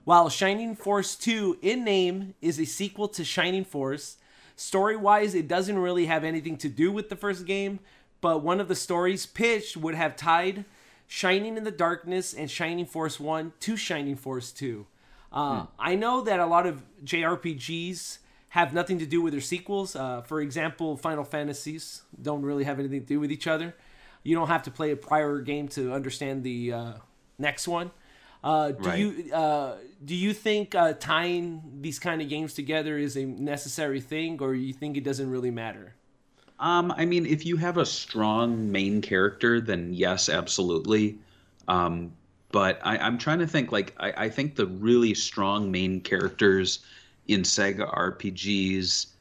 [0.05, 4.17] While Shining Force 2 in name is a sequel to Shining Force,
[4.57, 7.79] story wise, it doesn't really have anything to do with the first game,
[8.23, 10.65] but one of the stories pitched would have tied
[11.07, 14.87] Shining in the Darkness and Shining Force 1 to Shining Force 2.
[15.31, 19.95] Uh, I know that a lot of JRPGs have nothing to do with their sequels.
[19.95, 23.75] Uh, for example, Final Fantasies don't really have anything to do with each other.
[24.25, 26.95] You don't have to play a prior game to understand the uh,
[27.39, 27.93] next one.
[28.45, 28.91] Uh, do Right.
[28.91, 34.01] you uh, do you think uh, tying these kind of games together is a necessary
[34.01, 35.95] thing, or you think it doesn't really matter?
[36.59, 41.19] Um, I mean, if you have a strong main character, then yes, absolutely.
[41.69, 42.17] Um,
[42.53, 43.73] but I, I'm trying to think.
[43.73, 46.81] Like, I, I think the really strong main characters
[47.27, 49.14] in Sega RPGs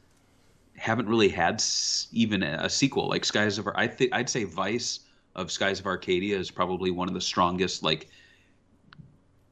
[0.84, 3.08] haven't really had s- even a, sequel.
[3.08, 5.00] Like Skies of Ar- I think I'd say Vyse
[5.34, 7.82] of Skies of Arcadia is probably one of the strongest.
[7.82, 8.08] Like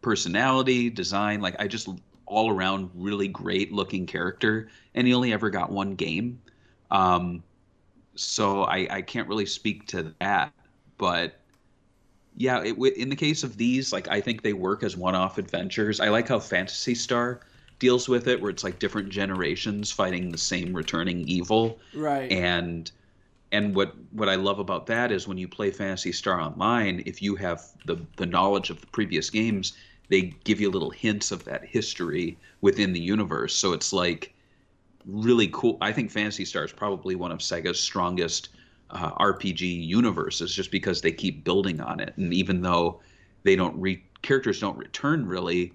[0.03, 1.40] personality, design.
[1.40, 1.88] Like I just
[2.27, 6.42] all around really great looking character, and he only ever got one game.
[6.90, 7.42] Um,
[8.14, 10.53] so I, I can't really speak to that,
[10.99, 11.40] but
[12.37, 16.01] yeah, it, in the case of these, like I think they work as one-off adventures.
[16.01, 17.40] I like how Phantasy Star
[17.83, 22.31] deals with it, where it's like different generations fighting the same returning evil, Right.
[22.33, 22.90] and
[23.53, 27.21] and what what I love about that is when you play Phantasy Star Online, if
[27.23, 29.75] you have the the knowledge of the previous games,
[30.09, 33.55] they give you little hints of that history within the universe.
[33.57, 34.35] So it's like
[35.07, 35.79] really cool.
[35.81, 38.51] I think Phantasy Star is probably one of Sega's strongest
[38.90, 42.14] uh, RPG universes, just because they keep building on it.
[42.16, 43.01] And even though
[43.42, 45.73] they don't re characters don't return really,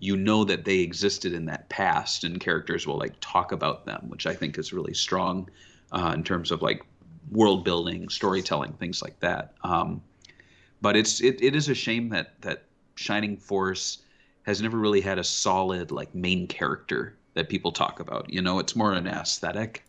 [0.00, 4.06] you know that they existed in that past, and characters will like talk about them,
[4.08, 5.48] which I think is really strong
[5.92, 6.82] uh, in terms of like
[7.30, 9.54] world building, storytelling, things like that.
[9.62, 10.02] Um,
[10.82, 12.64] but it's it, it is a shame that that
[12.96, 13.98] Shining Force
[14.44, 18.32] has never really had a solid like main character that people talk about.
[18.32, 19.84] You know, it's more an aesthetic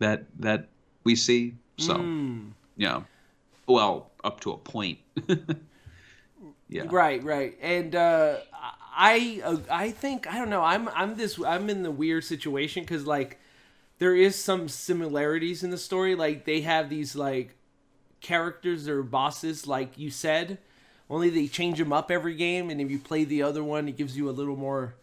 [0.00, 0.68] that that
[1.04, 1.54] we see.
[1.76, 2.48] So Hmm.
[2.76, 3.02] yeah,
[3.66, 4.98] well, up to a point.
[6.68, 7.56] yeah, Right, right.
[7.60, 8.38] And uh,
[9.00, 10.62] I uh, I think I don't know.
[10.62, 13.38] I'm I'm this I'm in the weird situation cuz like
[13.98, 16.16] there is some similarities in the story.
[16.16, 17.54] Like they have these like
[18.20, 20.58] characters or bosses like you said.
[21.08, 23.96] Only they change them up every game and if you play the other one it
[23.96, 24.96] gives you a little more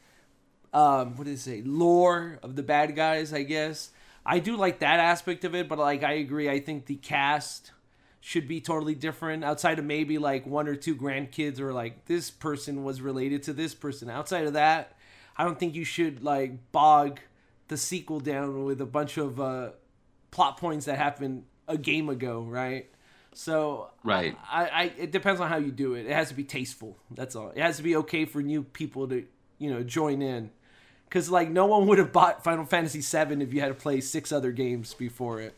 [0.73, 3.91] um what did it say lore of the bad guys i guess.
[4.25, 6.49] I do like that aspect of it but like i agree.
[6.49, 7.71] I think the cast
[8.25, 12.31] should be totally different outside of maybe like one or two grandkids or like this
[12.31, 14.97] person was related to this person outside of that
[15.38, 17.19] i don't think you should like bog
[17.67, 19.69] the sequel down with a bunch of uh
[20.31, 22.89] plot points that happened a game ago right
[23.35, 24.35] so Right.
[24.49, 26.05] I, I it depends on how you do it.
[26.05, 26.97] It has to be tasteful.
[27.11, 27.49] That's all.
[27.49, 29.25] It has to be okay for new people to
[29.59, 30.51] you know join in,
[31.09, 33.99] because like no one would have bought Final Fantasy 7 if you had to play
[33.99, 35.53] six other games before it.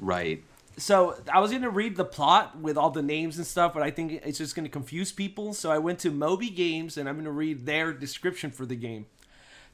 [0.00, 0.42] right.
[0.76, 3.90] So I was gonna read the plot with all the names and stuff, but I
[3.90, 5.54] think it's just gonna confuse people.
[5.54, 9.06] So I went to Moby Games and I'm gonna read their description for the game.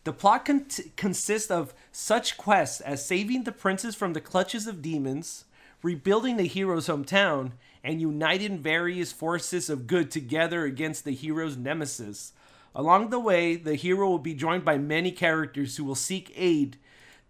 [0.04, 4.82] The plot con- consists of such quests as saving the princess from the clutches of
[4.82, 5.44] demons,
[5.82, 7.52] rebuilding the hero's hometown,
[7.84, 12.32] and uniting various forces of good together against the hero's nemesis.
[12.74, 16.76] Along the way, the hero will be joined by many characters who will seek aid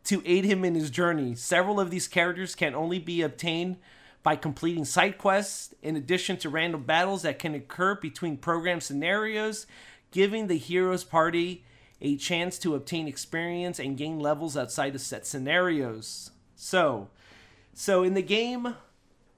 [0.08, 1.34] to aid him in his journey.
[1.34, 3.76] Several of these characters can only be obtained
[4.22, 9.66] by completing side quests, in addition to random battles that can occur between program scenarios,
[10.10, 11.62] giving the hero's party
[12.00, 16.30] a chance to obtain experience and gain levels outside of set scenarios.
[16.56, 17.08] So,
[17.74, 18.76] so in the game,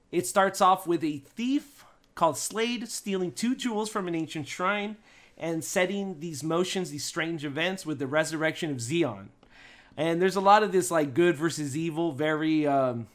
[0.09, 1.83] it starts off with a thief
[2.15, 4.95] called Slade stealing two jewels from an ancient shrine
[5.37, 9.27] and setting these motions, these strange events with the resurrection of Zeon.
[9.97, 13.07] And there's a lot of this like good versus evil, very um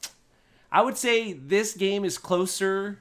[0.70, 3.00] I would say this game is closer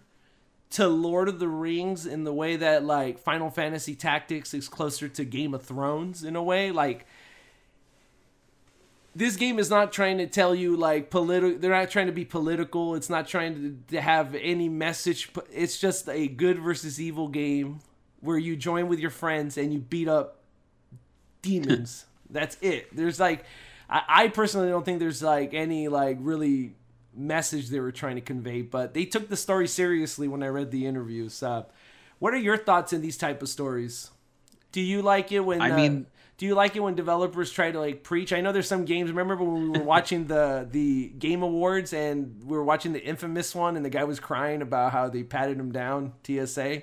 [0.72, 5.08] to Lord of the Rings in the way that like Final Fantasy Tactics is closer
[5.10, 6.72] to Game of Thrones in a way.
[6.72, 7.06] Like
[9.16, 12.26] this game is not trying to tell you like political they're not trying to be
[12.26, 13.56] political it's not trying
[13.88, 17.80] to, to have any message it's just a good versus evil game
[18.20, 20.42] where you join with your friends and you beat up
[21.42, 23.44] demons that's it there's like
[23.90, 26.76] I, I personally don't think there's like any like really
[27.16, 30.70] message they were trying to convey but they took the story seriously when i read
[30.72, 31.64] the interviews uh,
[32.20, 34.12] what are your thoughts in these type of stories
[34.72, 36.06] do you like it when I uh, mean-
[36.38, 38.34] do you like it when developers try to like preach?
[38.34, 39.10] I know there's some games.
[39.10, 43.56] Remember when we were watching the the game awards and we were watching the infamous
[43.56, 46.82] one, and the guy was crying about how they patted him down TSA,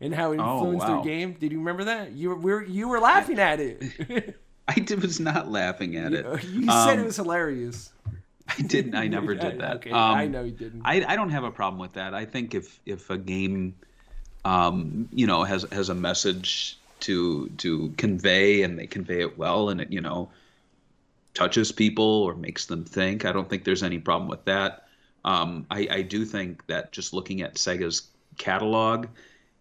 [0.00, 1.02] and how it Oh, influenced wow.
[1.02, 1.34] their game.
[1.38, 2.12] Did you remember that?
[2.12, 3.82] You were we were, you were laughing at it.
[4.76, 6.24] I was not laughing at it.
[6.44, 7.92] you said it Um, was hilarious.
[8.48, 8.94] I didn't.
[8.94, 9.76] I never did that.
[9.76, 10.82] Okay, Um, I know you didn't.
[10.84, 12.14] I, I don't have a problem with that.
[12.14, 13.74] I think if if a game,
[14.44, 19.68] um, you know, has has a message to to convey and they convey it well
[19.70, 20.30] and it you know
[21.34, 24.88] touches people or makes them think, I don't think there's any problem with that.
[25.24, 29.06] Um, I, I do think that just looking at Sega's catalog,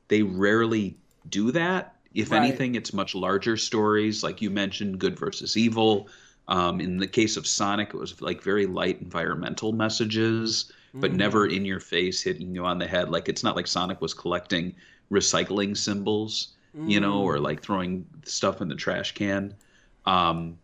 [0.08, 0.98] they rarely
[1.30, 1.97] do that.
[2.18, 2.38] If Right.
[2.38, 6.10] anything, it's much larger stories, like you mentioned, good versus evil.
[6.48, 11.46] Um, in the case of Sonic, it was like very light environmental messages, but never
[11.48, 13.10] in your face, hitting you on the head.
[13.10, 14.76] Like it's not like Sonic was collecting
[15.12, 19.56] recycling symbols, you know, or like throwing stuff in the trash can.
[20.06, 20.60] Um,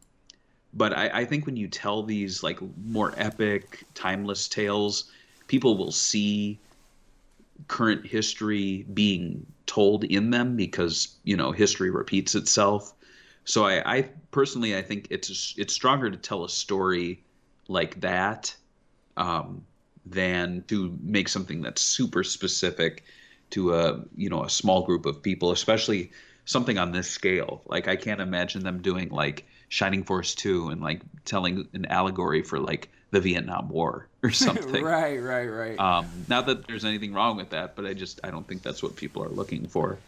[0.74, 5.12] but I, I think when you tell these like more epic, timeless tales,
[5.48, 6.62] people will see
[7.68, 12.94] current history being told in them because you know history repeats itself.
[13.46, 17.24] So I, I personally I think it's it's stronger to tell a story
[17.68, 18.56] like that
[19.18, 19.64] um,
[20.06, 23.04] than to make something that's super specific
[23.52, 26.12] to a you know a small group of people, especially
[26.46, 27.62] something on this scale.
[27.66, 32.44] Like I can't imagine them doing like Shining Force two and like telling an allegory
[32.44, 34.84] for like the Vietnam War or something.
[34.84, 35.80] right, right, right.
[35.80, 38.84] Um, not that there's anything wrong with that, but I just I don't think that's
[38.84, 40.00] what people are looking for.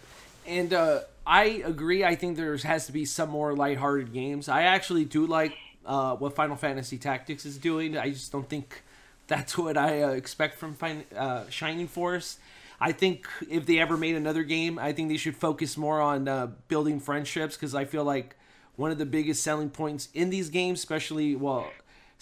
[0.45, 2.03] And uh, I agree.
[2.03, 4.49] I think there has to be some more lighthearted games.
[4.49, 5.53] I actually do like
[5.85, 7.97] uh, what Final Fantasy Tactics is doing.
[7.97, 8.81] I just don't think
[9.27, 12.39] that's what I uh, expect from fin- uh, Shining Force.
[12.79, 16.27] I think if they ever made another game, I think they should focus more on
[16.27, 18.35] uh, building friendships because I feel like
[18.75, 21.71] one of the biggest selling points in these games, especially well,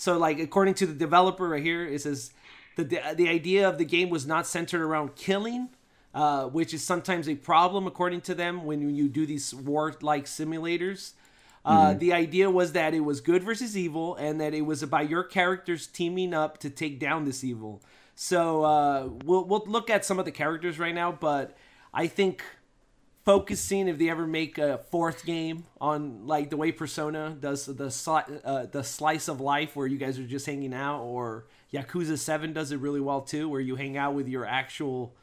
[0.04, 2.20] so like according to the developer right here, it says
[2.78, 2.84] the
[3.22, 5.70] the idea of the game was not centered around killing,
[6.22, 11.02] uh, which is sometimes a problem according to them when you do these war-like simulators.
[11.66, 15.06] Uh, The idea was that it was good versus evil, and that it was about
[15.13, 17.82] your characters teaming up to take down this evil.
[18.16, 18.39] So
[18.74, 21.46] uh, we'll we'll look at some of the characters right now, but
[22.04, 22.44] I think
[23.26, 27.86] focusing if they ever make a fourth game on like the way Persona does the
[27.86, 32.18] sli- uh, the slice of life where you guys are just hanging out, or Yakuza
[32.18, 35.14] Seven does it really well too, where you hang out with your actual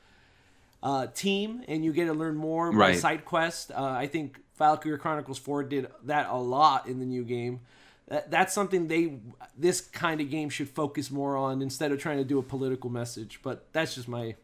[0.82, 2.98] uh, team and you get to learn more by Right.
[2.98, 3.70] side quest.
[3.70, 7.60] Uh, I think Valkyria Chronicles Four did that a lot in the new game.
[8.08, 9.18] That, that's something they
[9.56, 12.88] this kind of game should focus more on instead of trying to do a political
[12.90, 13.40] message.
[13.42, 14.36] But that's just my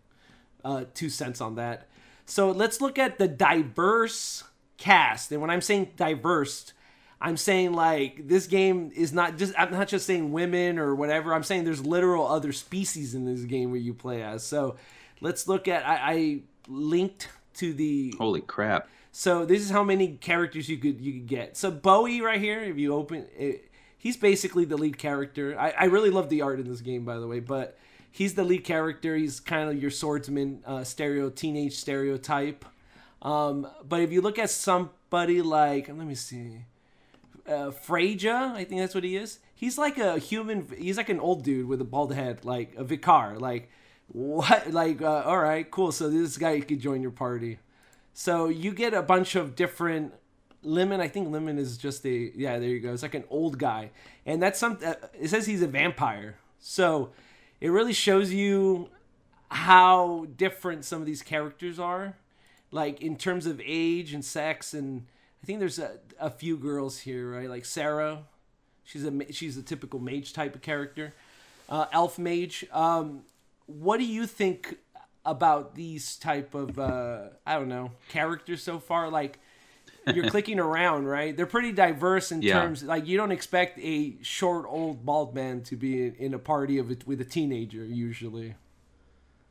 [0.65, 1.89] uh, two cents on that.
[2.27, 4.45] So let's look at the diverse
[4.77, 5.33] cast.
[5.33, 6.73] And when I'm saying diverse,
[7.21, 11.33] I'm saying like this game is not just I'm not just saying women or whatever.
[11.33, 14.45] I'm saying there's literal other species in this game where you play as.
[14.45, 14.77] So
[15.21, 18.89] let's look at I, I linked to the Holy crap!
[19.13, 21.57] so this is how many characters you could you could get.
[21.57, 25.59] So Bowie right here, if you open it, he's basically the lead character.
[25.59, 27.79] I, I really love the art in this game, by the way, but
[28.17, 29.15] he's the lead character.
[29.15, 32.65] He's kind of your swordsman, uh, stereo teenage stereotype.
[33.21, 36.65] Um, but if you look at somebody like, let me see,
[37.47, 39.41] uh, Frayja, I think that's what he is.
[39.55, 40.67] He's like a human.
[40.79, 43.39] He's like an old dude with a bald head, like a vicar.
[43.39, 43.71] Like
[44.09, 44.71] what?
[44.73, 45.93] Like uh, all right, cool.
[45.93, 47.59] So this guy could join your party.
[48.15, 50.15] So you get a bunch of different.
[50.63, 52.59] Lemon, I think Lemon is just a yeah.
[52.59, 52.93] There you go.
[52.93, 53.91] It's like an old guy,
[54.25, 54.79] and that's some.
[54.85, 56.37] Uh, it says he's a vampire.
[56.59, 57.13] So
[57.61, 58.89] it really shows you
[59.49, 62.17] how different some of these characters are,
[62.71, 64.75] like in terms of age and sex.
[64.75, 65.07] And
[65.43, 67.49] I think there's a, a few girls here, right?
[67.49, 68.25] Like Sarah,
[68.85, 71.15] she's a she's a typical mage type of character.
[71.69, 72.65] Uh, elf mage.
[72.73, 73.23] Um,
[73.67, 74.77] what do you think
[75.25, 79.11] about these type of uh, I don't know characters so far?
[79.11, 79.39] Like
[80.15, 81.37] you're clicking around, right?
[81.37, 82.61] They're pretty diverse in Yeah.
[82.61, 82.83] terms.
[82.83, 86.91] Like you don't expect a short, old, bald man to be in, a party of
[86.91, 88.55] it with a teenager usually.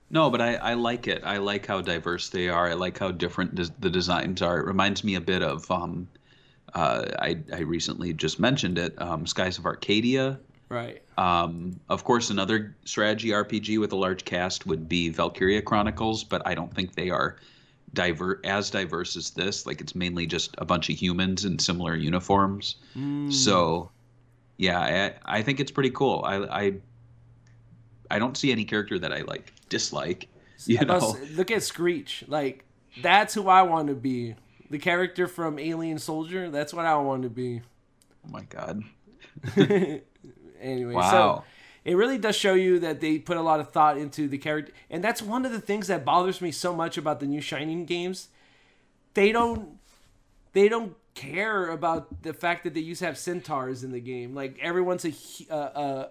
[0.09, 1.23] No, but I, I like it.
[1.25, 2.67] I like how diverse they are.
[2.69, 4.59] I like how different des- the designs are.
[4.59, 6.07] It reminds me a bit of um,
[6.73, 8.99] uh, I I recently just mentioned it.
[9.01, 10.39] Um, Skies of Arcadia.
[10.69, 11.01] Right.
[11.17, 16.41] Um, of course, another strategy RPG with a large cast would be Valkyria Chronicles, but
[16.45, 17.37] I don't think they are
[17.95, 19.65] diver as diverse as this.
[19.65, 22.75] Like it's mainly just a bunch of humans in similar uniforms.
[22.93, 23.31] Hmm.
[23.31, 23.89] So,
[24.57, 26.21] yeah, I, I think it's pretty cool.
[26.23, 26.73] I, I
[28.11, 30.27] I don't see any character that I like dislike.
[30.67, 32.23] You know, s- look at Skreech.
[32.27, 32.63] Like
[33.01, 34.35] that's who I want to be.
[34.69, 36.49] The character from Alien Soldier.
[36.49, 37.61] That's what I want to be.
[38.25, 38.83] oh my god,
[39.57, 41.43] Anyway, so wow.
[41.85, 44.73] It really does show you that they put a lot of thought into the character
[44.89, 47.85] and that's one of the things that bothers me so much about the new shining
[47.85, 48.27] games
[49.13, 49.77] they don't
[50.53, 54.35] they don't care about the fact that they used to have centaurs in the game
[54.35, 55.13] like everyone's a
[55.49, 56.09] uh, uh,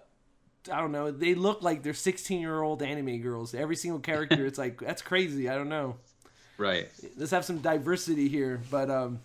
[0.71, 1.11] I don't know.
[1.11, 3.53] They look like they're 16 year old anime girls.
[3.53, 5.49] Every single character, it's like that's crazy.
[5.49, 5.97] I don't know.
[6.57, 6.89] Right.
[7.17, 8.61] Let's have some diversity here.
[8.71, 9.19] But um,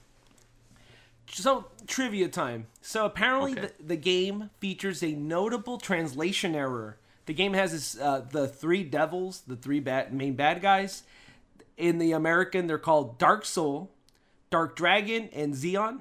[1.32, 2.66] so trivia time.
[2.82, 3.70] So apparently Okay.
[3.78, 6.98] the, the game features a notable translation error.
[7.26, 11.04] The game has this, uh, the three devils, the three bad, main bad guys.
[11.76, 13.90] In the American, they're called Dark Soul,
[14.50, 16.00] Dark Dragon, and Zeon.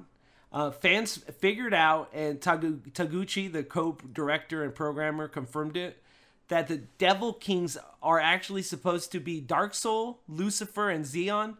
[0.52, 6.02] Uh, fans figured out, and Tagu- Taguchi, the co-director and programmer, confirmed it
[6.48, 11.54] that the Devil Kings are actually supposed to be Dark Soul, Lucifer, and Zeon.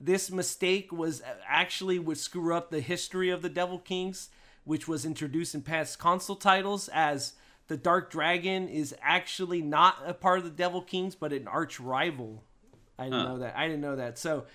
[0.00, 4.28] This mistake was actually would screw up the history of the Devil Kings,
[4.64, 7.32] which was introduced in past console titles as
[7.66, 11.80] the Dark Dragon is actually not a part of the Devil Kings, but an arch
[11.80, 12.44] rival.
[12.98, 13.56] I didn't know that.
[13.56, 14.18] I didn't know that.
[14.18, 14.46] So,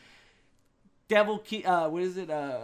[1.07, 2.29] Devil King, uh, what is it?
[2.29, 2.61] Uh,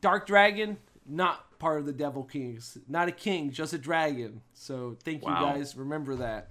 [0.00, 2.78] Dark Dragon, not part of the Devil Kings.
[2.88, 4.40] Not a king, just a dragon.
[4.54, 5.48] So, thank Wow.
[5.52, 5.76] you guys.
[5.76, 6.50] Remember that.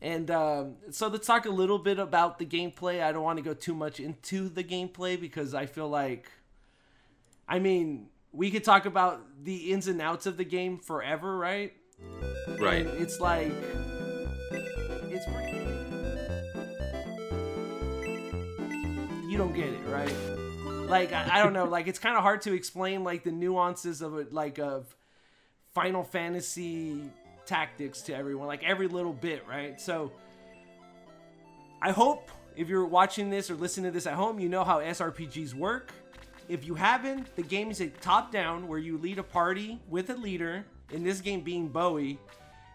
[0.00, 3.02] And um, so let's talk a little bit about the gameplay.
[3.02, 6.30] I don't want to go too much into the gameplay because I feel like,
[7.48, 11.72] I mean, we could talk about the ins and outs of the game forever, right?
[12.60, 12.86] Right.
[12.86, 13.52] And it's like,
[15.10, 15.58] it's pretty.
[19.28, 20.14] You don't get it, right?
[20.88, 21.64] Like I, I don't know.
[21.64, 24.94] Like it's kind of hard to explain like the nuances of it, like of
[25.74, 27.10] Final Fantasy
[27.48, 29.80] tactics to everyone, like every little bit, right?
[29.80, 30.12] So
[31.82, 34.78] I hope if you're watching this or listening to this at home, you know how
[34.78, 35.92] SRPGs work.
[36.48, 40.10] If you haven't, the game is a top down where you lead a party with
[40.10, 42.18] a leader, in this game being Bowie,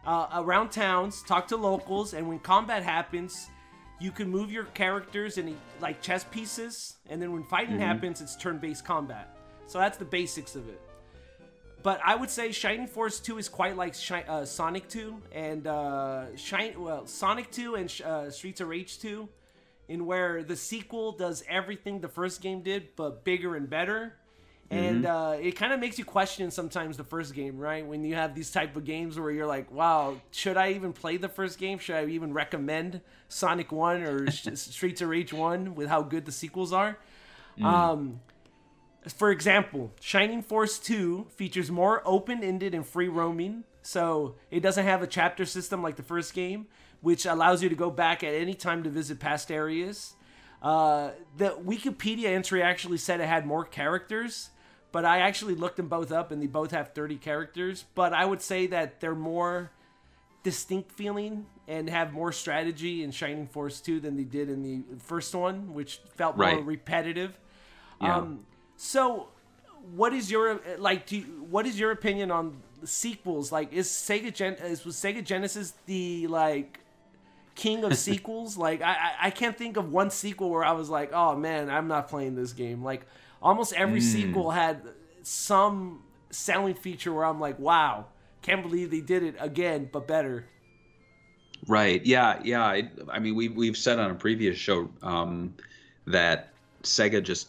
[0.05, 3.49] uh, around towns, talk to locals, and when combat happens,
[3.99, 8.35] you can move your characters in like chess pieces, and then when fighting happens, it's
[8.35, 9.35] turn based combat.
[9.65, 10.81] So that's the basics of it.
[11.83, 15.67] But I would say Shining Force 2 is quite like Shi- uh, Sonic 2 and
[15.67, 19.27] uh, Shine well Sonic 2 and uh, Streets of Rage 2,
[19.89, 24.13] in where the sequel does everything the first game did but bigger and better.
[24.71, 27.85] And uh, it kind of makes you question sometimes the first game, right?
[27.85, 31.17] When you have these type of games where you're like, "Wow, should I even play
[31.17, 31.77] the first game?
[31.77, 36.31] Should I even recommend Sonic One or Streets of Rage One with how good the
[36.31, 36.97] sequels are?"
[37.61, 38.21] Um,
[39.11, 43.63] for example, Shining Force 2 features more open ended and free roaming.
[43.81, 46.67] So it doesn't have a chapter system like the first game,
[47.01, 50.13] which allows you to go back at any time to visit past areas.
[50.61, 54.49] Uh, the Wikipedia entry actually said it had more characters,
[54.93, 57.83] but I actually looked them both up and they both have 30 characters.
[57.95, 59.71] But I would say that they're more
[60.43, 64.83] distinct feeling and have more strategy in Shining Force 2 than they did in the
[64.99, 67.37] first one, which felt more repetitive.
[68.01, 68.17] Yeah.
[68.17, 68.45] Um,
[68.77, 69.27] so,
[69.95, 71.07] what is your like?
[71.07, 73.51] Do you, what is your opinion on sequels?
[73.51, 76.79] Like, is Sega Gen is was Sega Genesis the like
[77.55, 78.57] king of sequels?
[78.57, 81.69] Like, I, I I can't think of one sequel where I was like, oh man,
[81.69, 82.83] I'm not playing this game.
[82.83, 83.05] Like,
[83.41, 84.81] almost every sequel had
[85.23, 86.01] some
[86.31, 88.05] selling feature where I'm like, wow,
[88.41, 90.45] can't believe they did it again, but better.
[91.67, 92.05] Right.
[92.05, 92.39] Yeah.
[92.43, 92.63] Yeah.
[92.63, 95.55] I, I mean, we've we've said on a previous show um,
[96.07, 96.49] that
[96.83, 97.47] Sega just,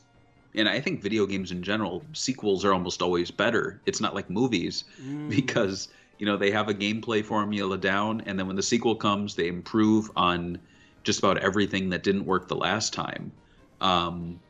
[0.55, 3.81] and I think video games in general, sequels are almost always better.
[3.87, 4.85] It's not like movies
[5.29, 5.89] because
[6.19, 9.49] you know they have a gameplay formula down, and then when the sequel comes, they
[9.49, 10.59] improve on
[11.03, 13.33] just about everything that didn't work the last time.
[13.81, 14.41] Um,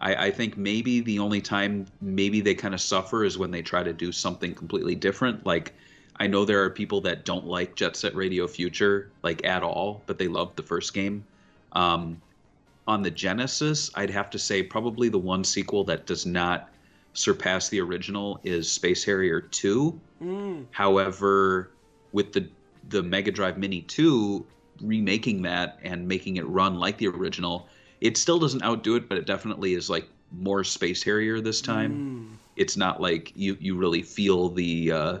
[0.00, 3.62] I, I think maybe the only time maybe they kind of suffer is when they
[3.62, 5.46] try to do something completely different.
[5.46, 5.74] Like
[6.16, 10.02] I know there are people that don't like Jet Set Radio Future like at all,
[10.06, 11.24] but they loved the first game.
[11.72, 12.20] Um,
[12.86, 16.68] on the Genesis, I'd have to say probably the one sequel that does not
[17.14, 20.00] surpass the original is Space Harrier 2.
[20.70, 21.70] However,
[22.12, 22.48] with the
[22.88, 24.44] the Mega Drive Mini 2
[24.80, 27.68] remaking that and making it run like the original,
[28.00, 31.92] it still doesn't outdo it, but it definitely is like more Space Harrier this time.
[32.56, 35.18] It's not like you you really feel the uh,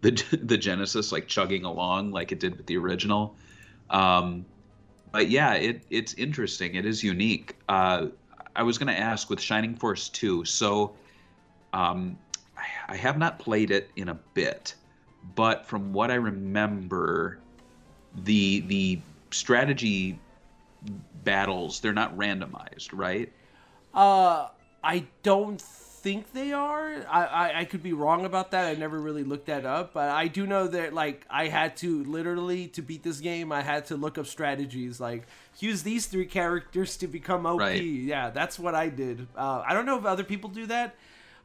[0.00, 0.10] the
[0.42, 3.34] the Genesis like chugging along like it did with the original.
[3.90, 4.46] Um,
[5.12, 6.74] but yeah, it it's interesting.
[6.74, 7.56] It is unique.
[7.68, 8.08] Uh,
[8.54, 10.44] I was going to ask with Shining Force 2.
[10.44, 10.94] So
[11.72, 12.18] um,
[12.56, 14.74] I, I have not played it in a bit,
[15.34, 17.38] but from what I remember,
[18.24, 19.00] the the
[19.30, 20.18] strategy
[21.24, 23.32] battles they're not randomized, right?
[23.94, 24.48] Uh,
[24.82, 25.60] I don't
[26.02, 27.04] think they are.
[27.08, 28.66] I, I, I could be wrong about that.
[28.66, 32.04] I never really looked that up, but I do know that like I had to
[32.04, 33.52] literally to beat this game.
[33.52, 35.26] I had to look up strategies like
[35.58, 37.60] use these three characters to become OP.
[37.60, 37.82] Right.
[37.82, 39.26] Yeah, that's what I did.
[39.36, 40.94] Uh, I don't know if other people do that.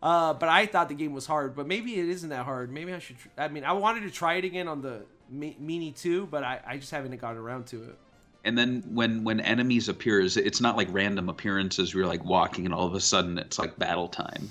[0.02, 2.70] Uh, but I thought the game was hard, but maybe it isn't that hard.
[2.70, 3.18] Maybe I should.
[3.18, 6.44] Tr- I mean, I wanted to try it again on the Me- Meanie too, but
[6.44, 7.98] I, I just haven't gotten around to it.
[8.46, 11.94] And then when when enemies appear, is- it's not like random appearances.
[11.94, 14.50] Where you're like walking, and all of a sudden it's like battle time.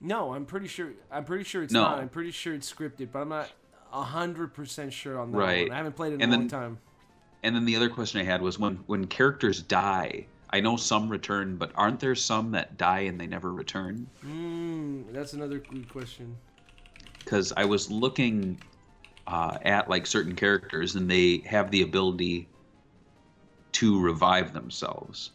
[0.00, 0.90] No, I'm pretty sure.
[1.10, 1.82] I'm pretty sure it's No.
[1.82, 1.98] not.
[1.98, 3.50] I'm pretty sure it's scripted, but I'm not
[3.90, 5.68] hundred percent sure on that Right.
[5.68, 5.72] one.
[5.72, 6.78] I haven't played it in And a long then- time.
[7.44, 10.26] And then the other question I had was when when characters die.
[10.54, 14.06] I know some return, but aren't there some that die and they never return?
[14.24, 16.36] Mm, that's another good question.
[17.18, 18.60] Because I was looking
[19.26, 22.48] uh, at like certain characters, and they have the ability
[23.72, 25.30] to revive themselves.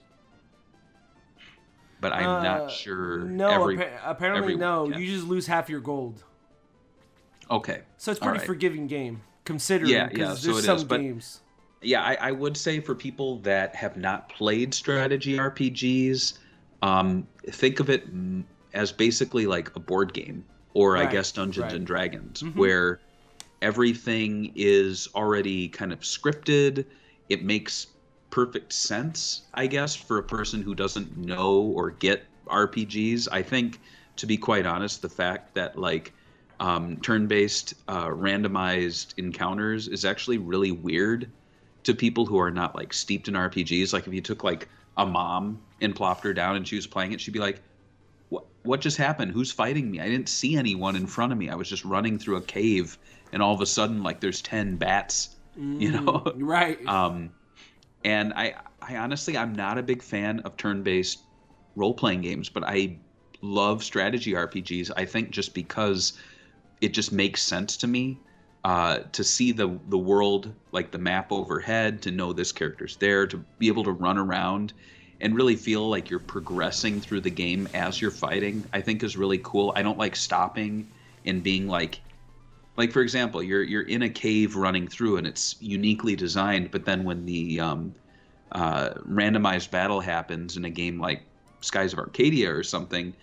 [2.00, 3.20] But I'm Uh, not sure.
[3.20, 4.88] No, every- appa- apparently no.
[4.96, 6.24] You just lose half your gold.
[7.50, 7.82] Okay.
[7.98, 8.48] So it's pretty right.
[8.48, 9.92] forgiving game, considering.
[9.92, 11.42] Yeah, yeah, so there's it some is, but- games.
[11.82, 16.40] Yeah, I, I would say for people that have not played strategy RPGs,
[16.82, 18.08] um, think of it
[18.74, 21.74] as basically like a board game, or I guess Dungeons right.
[21.74, 22.56] and Dragons, Mhm.
[22.56, 23.00] where
[23.62, 26.84] everything is already kind of scripted.
[27.30, 27.88] It makes
[28.30, 33.28] perfect sense, I guess, for a person who doesn't know or get RPGs.
[33.32, 33.80] I think,
[34.18, 36.14] to be quite honest, the fact that like
[36.60, 41.30] um, turn-based uh, randomized encounters is actually really weird
[41.84, 43.94] to people who are not like steeped in RPGs.
[43.94, 44.68] Like if you took like
[44.98, 47.62] a mom and plopped her down and she was playing it, she'd be like,
[48.30, 48.46] "What?
[48.64, 49.32] What just happened?
[49.32, 50.00] Who's fighting me?
[50.00, 51.50] I didn't see anyone in front of me.
[51.50, 52.98] I was just running through a cave,
[53.32, 56.86] and all of a sudden, like there's ten bats." You know, Mm, right?
[56.88, 57.32] um,
[58.04, 61.20] and I, I honestly, I'm not a big fan of turn-based
[61.76, 62.98] role-playing games, but I
[63.42, 64.92] love strategy RPGs.
[64.96, 66.14] I think just because
[66.82, 68.20] it just makes sense to me
[68.64, 73.26] uh, to see the the world, like the map overhead, to know this character's there,
[73.28, 74.74] to be able to run around
[75.22, 78.66] and really feel like you're progressing through the game as you're fighting.
[78.74, 79.74] I think is really cool.
[79.76, 80.92] I don't like stopping
[81.26, 82.02] and being like
[82.78, 86.86] like for example you're you're in a cave running through and it's uniquely designed but
[86.86, 87.94] then when the um,
[88.54, 91.24] uh, randomized battle happens in a game like
[91.62, 93.14] skies of arcadia or something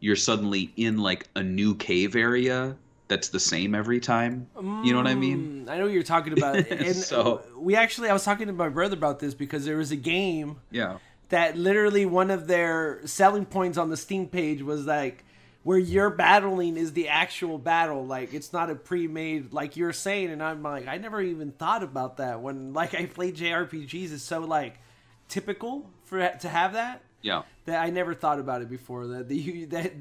[0.00, 2.76] you're suddenly in like a new cave area
[3.12, 4.48] that's the same every time.
[4.56, 5.66] You know what i mean?
[5.66, 6.56] Mm, I know what you're talking about.
[6.70, 9.92] And So- we actually, I was talking to my brother about this because there was
[9.92, 10.96] a game yeah.
[11.28, 15.24] that literally one of their selling points on the Steam page was like
[15.64, 18.04] where you're battling is the actual battle.
[18.04, 21.82] Like it's not a pre-made like you're saying, and I'm like, I never even thought
[21.82, 24.12] about that when like I played JRPGs.
[24.12, 24.78] is so like
[25.28, 29.06] typical for to have that yeah that I never thought about it before.
[29.06, 29.92] That the that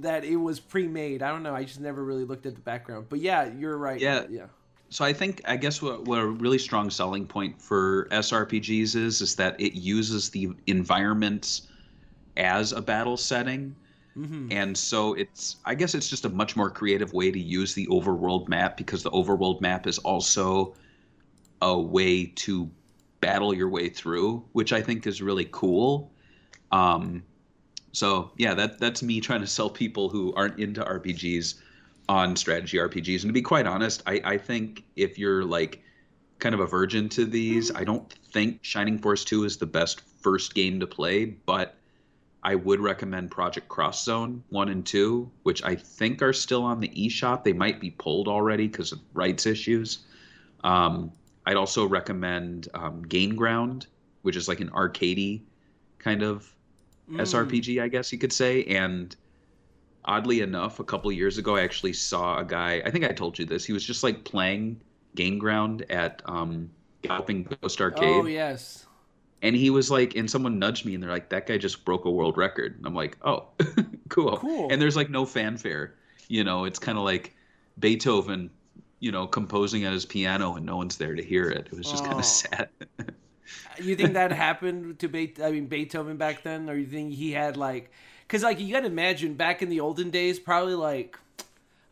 [0.00, 1.22] that it was pre-made.
[1.22, 1.54] I don't know.
[1.54, 3.06] I just never really looked at the background.
[3.08, 4.00] But yeah, you're right.
[4.00, 4.26] Yeah.
[4.28, 4.46] yeah.
[4.88, 9.20] so i think i guess what, what a really strong selling point for srpgs is
[9.22, 11.68] is that it uses the environments
[12.36, 13.74] as a battle setting
[14.16, 14.52] Mm-hmm.
[14.52, 17.88] and so it's i guess it's just a much more creative way to use the
[17.88, 20.76] overworld map because the overworld map is also
[21.62, 22.70] a way to
[23.20, 26.12] battle your way through which i think is really cool
[26.70, 27.24] um
[27.90, 31.54] so yeah that that's me trying to sell people who aren't into rpgs
[32.08, 35.82] on strategy rpgs and to be quite honest i i think if you're like
[36.38, 40.02] kind of a virgin to these i don't think shining force 2 is the best
[40.20, 41.74] first game to play but
[42.44, 46.78] I would recommend Project Cross Zone 1 and 2, which I think are still on
[46.78, 47.42] the eShop.
[47.42, 50.00] They might be pulled already because of rights issues.
[50.62, 51.10] Um,
[51.46, 53.86] I'd also recommend um, Gain Ground,
[54.22, 55.40] which is like an arcadey
[55.98, 56.54] kind of
[57.12, 58.64] SRPG, I guess you could say.
[58.64, 59.14] And
[60.04, 62.82] oddly enough, a couple years ago, I actually saw a guy.
[62.84, 63.64] I think I told you this.
[63.64, 64.80] He was just like playing
[65.14, 66.70] Gain Ground at um,
[67.02, 68.86] Galloping Ghost Arcade Oh yes.
[69.44, 72.04] And he was like and someone nudged me and they're like that guy just broke
[72.04, 73.46] a world record and i'm like oh
[74.08, 74.68] cool Cool.
[74.72, 75.94] and there's like no fanfare
[76.28, 77.36] you know it's kind of like
[77.78, 78.50] beethoven
[79.00, 81.88] you know composing at his piano and no one's there to hear it it was
[81.90, 82.18] just kind Oh.
[82.20, 82.68] of sad
[83.78, 87.32] You think that happened to Be- I mean Beethoven back then, or you think he
[87.32, 87.90] had like,
[88.26, 91.18] because like you got to imagine back in the olden days, probably like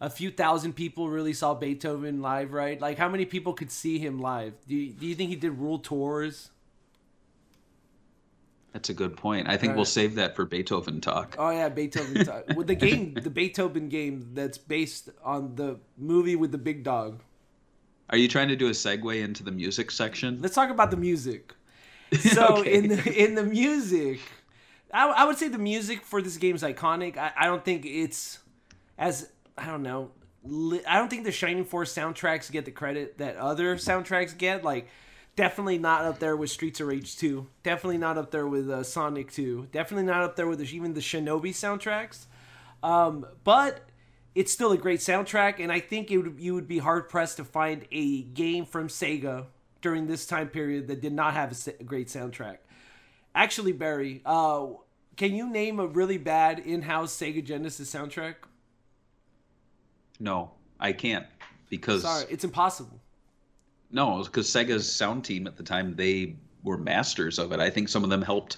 [0.00, 2.80] a few thousand people really saw Beethoven live, right?
[2.80, 4.55] Like how many people could see him live?
[4.66, 6.50] Do you, do you think he did world tours?
[8.73, 12.25] That's a good point i think we'll save that for beethoven talk Oh yeah, Beethoven.
[12.25, 12.45] talk.
[12.57, 17.20] with the game, the Beethoven game that's based on the movie with the big dog.
[18.11, 20.97] are you trying to do a segue into the music section Let's talk about the
[20.97, 21.55] music.
[22.18, 22.75] So Okay.
[22.75, 24.20] in the in the music,
[24.93, 27.16] I, I would say the music for this game is iconic.
[27.16, 28.39] I, I don't think it's
[28.99, 30.11] as I don't know.
[30.45, 34.62] Li- I don't think the Shining Force soundtracks get the credit that other soundtracks get.
[34.62, 34.89] Like,
[35.37, 37.47] definitely not up there with Streets of Rage 2.
[37.62, 39.68] Definitely not up there with uh, Sonic 2.
[39.72, 42.26] Definitely not up there with even the Shinobi soundtracks.
[42.83, 43.89] Um, but
[44.35, 47.37] it's still a great soundtrack, and I think it would, you would be hard pressed
[47.37, 49.47] to find a game from Sega
[49.83, 52.59] during this time period that did not have a, a great soundtrack.
[53.35, 54.68] Actually, Barry, uh,
[55.16, 58.37] can you name a really bad in-house Sega Genesis soundtrack?
[60.18, 61.26] No, I can't
[61.68, 63.01] because Sorry, it's impossible.
[63.93, 67.61] No, because Sega's sound team at the time they were masters of it.
[67.61, 68.57] I think some of them helped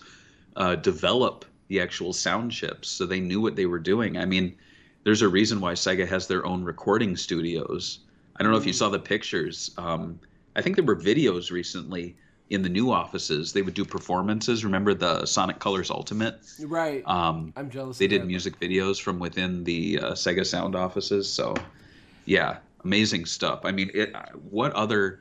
[0.56, 4.16] uh, develop the actual sound chips, so they knew what they were doing.
[4.16, 4.56] I mean,
[5.04, 8.00] there's a reason why Sega has their own recording studios.
[8.36, 9.70] I don't know if you saw the pictures.
[9.76, 10.18] Um,
[10.56, 12.16] I think there were videos recently
[12.50, 13.52] in the new offices.
[13.52, 14.64] They would do performances.
[14.64, 16.40] Remember the Sonic Colors Ultimate?
[16.60, 17.02] Right.
[17.06, 17.98] Um, I'm jealous.
[17.98, 21.30] they did music videos from within the uh, Sega Sound offices.
[21.30, 21.54] So,
[22.26, 23.60] yeah, amazing stuff.
[23.64, 24.14] I mean, it,
[24.50, 25.20] what other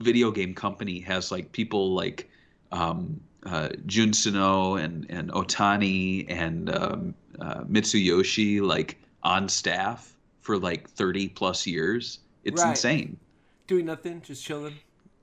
[0.00, 2.30] video game company has like people like
[2.72, 10.58] um, uh, Jun Senoue and and Ohtani and um, uh, Mitsuyoshi like on staff for
[10.58, 12.20] like 30 plus years?
[12.44, 12.70] It's Right.
[12.70, 13.18] insane.
[13.66, 14.74] Doing nothing, just chilling.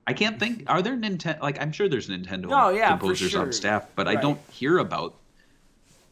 [0.06, 0.64] I can't think.
[0.68, 1.42] Are there Nintendo?
[1.42, 3.42] Like, I'm sure there's Nintendo Oh, yeah, composers sure.
[3.42, 5.16] on staff, but I don't hear about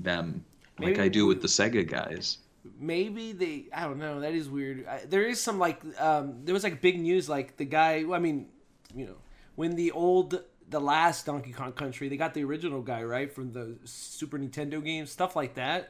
[0.02, 0.44] them
[0.80, 2.40] like Maybe I do with the Sega guys.
[2.80, 4.86] Maybe they i don't know that is weird.
[4.88, 8.20] I, there is some like um there was like big news like the guy i
[8.20, 8.48] mean
[8.96, 9.16] you know
[9.56, 13.52] when the old the last donkey kong country they got the original guy right from
[13.54, 15.90] the super nintendo games stuff like that.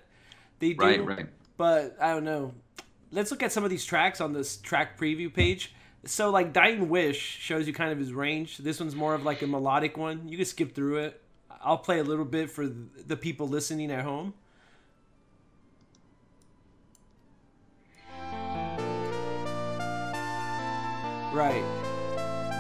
[0.60, 1.28] They do Right, right.
[1.58, 2.54] but i don't know.
[3.12, 5.74] Let's look at some of these tracks on this track preview page.
[6.06, 8.58] So like dying wish shows you kind of his range.
[8.58, 10.28] This one's more of like a melodic one.
[10.28, 11.22] You can skip through it.
[11.62, 14.34] I'll play a little bit for the people listening at home
[21.36, 21.66] Right.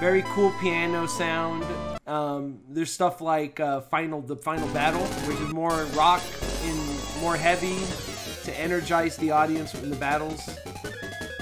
[0.01, 1.63] Very cool piano sound.
[2.05, 6.21] Um, there's stuff like uh, final the final battle, which is more rock
[6.63, 7.78] and more heavy
[8.43, 10.49] to energize the audience in the battles.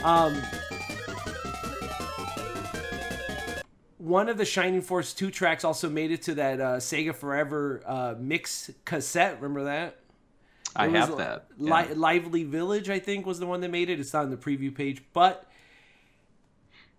[0.04, 0.40] Um,
[3.98, 7.82] one of the Shining Force 2 tracks also made it to that uh, Sega Forever
[7.84, 9.42] uh, mix cassette.
[9.42, 9.98] Remember that?
[10.76, 11.48] I It was have that.
[11.58, 14.00] Li- Lively Village, I think, was the one that made it.
[14.00, 15.48] It's not on the preview page, but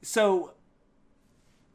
[0.04, 0.52] so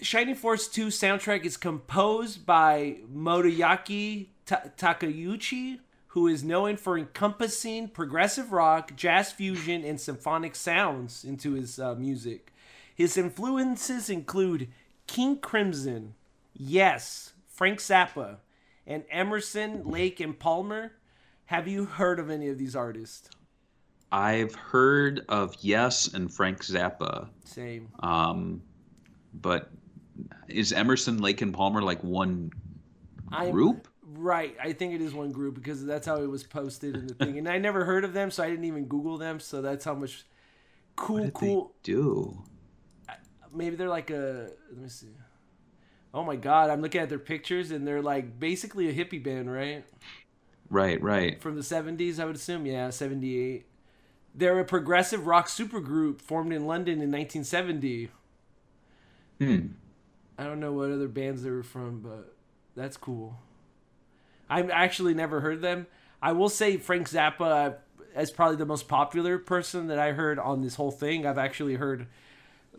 [0.01, 7.89] Shining Force 2 soundtrack is composed by Motoaki Ta- Takeuchi, who is known for encompassing
[7.89, 12.53] progressive rock, jazz fusion, and symphonic sounds into his uh, music.
[12.95, 14.69] His influences include
[15.07, 16.15] King Crimson,
[16.53, 18.37] Yes, Frank Zappa,
[18.85, 20.93] and Emerson, Lake, and Palmer.
[21.47, 23.29] Have you heard of any of these artists?
[24.11, 27.89] I've heard of Yes and Frank Zappa, Same.
[27.99, 28.61] um,
[29.33, 29.69] but
[30.47, 32.51] is Emerson, Lake, and Palmer like one
[33.31, 33.87] I'm- group?
[34.11, 37.13] Right, I think it is one group because that's how it was posted in the
[37.13, 39.39] thing, and I never heard of them, so I didn't even Google them.
[39.39, 40.25] So that's how much
[40.95, 41.67] cool, cool.
[41.83, 42.43] they do?
[43.53, 44.49] Maybe they're like a.
[44.71, 45.09] Let me see.
[46.11, 49.51] Oh my god, I'm looking at their pictures, and they're like basically a hippie band,
[49.53, 49.85] right?
[50.71, 51.39] Right, right.
[51.39, 52.65] From the '70s, I would assume.
[52.65, 53.67] Yeah, '78.
[54.35, 58.09] They're a progressive rock supergroup formed in London in 1970.
[59.39, 59.67] Hmm.
[60.37, 62.33] I don't know what other bands they were from, but
[62.75, 63.37] that's cool.
[64.49, 65.87] I've actually never heard them.
[66.21, 70.39] I will say Frank Zappa uh, is probably the most popular person that I heard
[70.39, 71.25] on this whole thing.
[71.25, 72.07] I've actually heard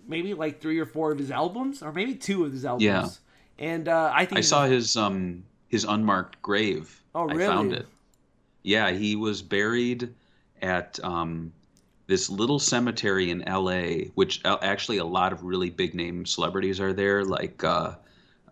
[0.07, 2.85] maybe like three or four of his albums, or maybe two of his albums.
[2.85, 3.09] Yeah.
[3.59, 7.03] And uh, I think I saw his um his unmarked grave.
[7.15, 7.83] Oh, I found really?
[7.83, 7.89] it.
[8.63, 10.15] Yeah, he was buried
[10.63, 11.53] at um
[12.11, 16.81] this little cemetery in L.A., which uh, actually a lot of really big name celebrities
[16.81, 17.95] are there, like uh,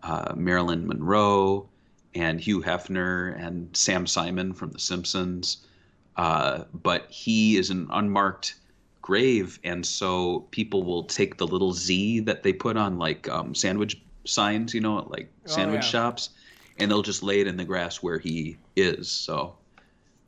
[0.01, 1.67] uh, Marilyn Monroe
[2.15, 5.67] and Hugh Hefner and Sam Simon from The Simpsons.
[6.15, 8.55] Uh, but he is an unmarked
[9.01, 13.53] grave, and so people will take the little Z that they put on like um,
[13.53, 15.89] sandwich signs, you know, at, like sandwich yeah.
[15.89, 16.29] shops,
[16.77, 19.11] and they'll just lay it in the grass where he is.
[19.11, 19.57] So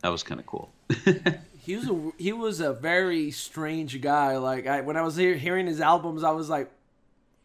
[0.01, 0.69] that was kind of cool.
[1.63, 4.37] he was a he was a very strange guy.
[4.37, 6.71] Like I, when I was hear, hearing his albums, I was like,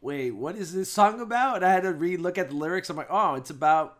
[0.00, 2.88] "Wait, what is this song about?" I had to read, look at the lyrics.
[2.88, 3.98] I'm like, "Oh, it's about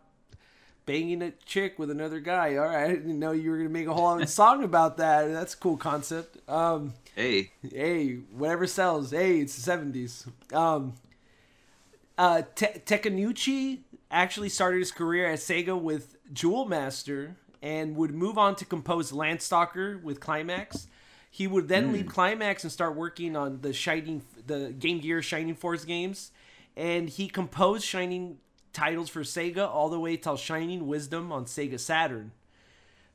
[0.87, 3.85] banging a chick with another guy." All right, I didn't know you were gonna make
[3.85, 5.27] a whole song about that.
[5.27, 6.37] That's a cool concept.
[6.49, 9.11] Um, hey, hey, whatever sells.
[9.11, 10.27] Hey, it's the '70s.
[10.51, 10.95] Um,
[12.17, 18.37] uh, Te- Tekanuchi actually started his career at Sega with Jewel Master and would move
[18.37, 20.87] on to compose Landstalker with Climax.
[21.29, 25.55] He would then leave Climax and start working on the Shining, the Game Gear Shining
[25.55, 26.31] Force games,
[26.75, 28.37] and he composed Shining
[28.73, 32.31] titles for Sega all the way till Shining Wisdom on Sega Saturn.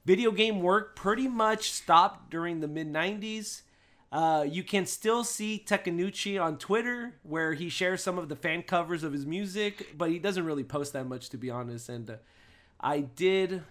[0.05, 3.63] Video game work pretty much stopped during the mid 90s.
[4.11, 8.63] Uh, you can still see Takanuchi on Twitter, where he shares some of the fan
[8.63, 11.89] covers of his music, but he doesn't really post that much, to be honest.
[11.89, 12.17] And uh,
[12.79, 13.63] I did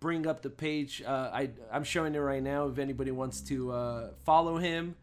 [0.00, 1.02] bring up the page.
[1.06, 2.68] Uh, I I'm showing it right now.
[2.68, 4.94] If anybody wants to uh, follow him,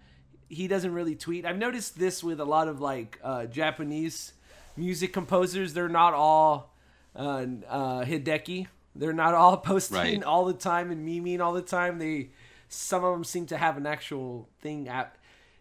[0.49, 1.45] he doesn't really tweet.
[1.45, 4.33] I've noticed this with a lot of like uh, Japanese
[4.77, 5.73] music composers.
[5.73, 6.73] They're not all
[7.15, 8.67] uh, uh, Hideki.
[8.95, 10.23] They're not all posting Right.
[10.23, 11.99] all the time and memeing all the time.
[11.99, 12.29] They
[12.69, 15.15] some of them seem to have an actual thing at.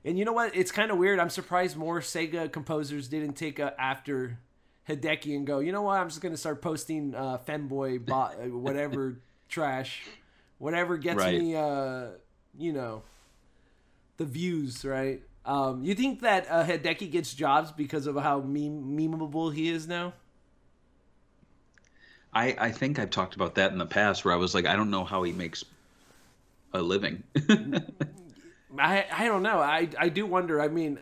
[0.04, 0.56] And you know what?
[0.56, 1.20] It's kind of weird.
[1.20, 4.38] I'm surprised more Sega composers didn't take a, after
[4.88, 5.60] Hideki and go.
[5.60, 5.98] You know what?
[6.00, 9.18] I'm just gonna start posting uh, femboy bot uh, whatever
[9.48, 10.02] trash,
[10.58, 11.38] whatever gets Right.
[11.38, 11.54] me.
[11.56, 12.06] Uh,
[12.58, 13.02] you know,
[14.16, 15.22] the views, right?
[15.44, 19.88] Um, you think that uh, Hideki gets jobs because of how meme- memeable he is
[19.88, 20.12] now?
[22.34, 24.74] I, I think I've talked about that in the past where I was like, I
[24.76, 25.64] don't know how he makes
[26.72, 27.22] a living.
[28.78, 29.58] I I don't know.
[29.58, 30.60] I I do wonder.
[30.60, 30.98] I mean,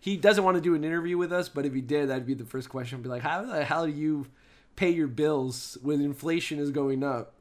[0.00, 2.34] he doesn't want to do an interview with us, but if he did, that'd be
[2.34, 2.98] the first question.
[2.98, 4.26] I'd be like, how the hell do you
[4.76, 7.34] pay your bills when inflation is going up?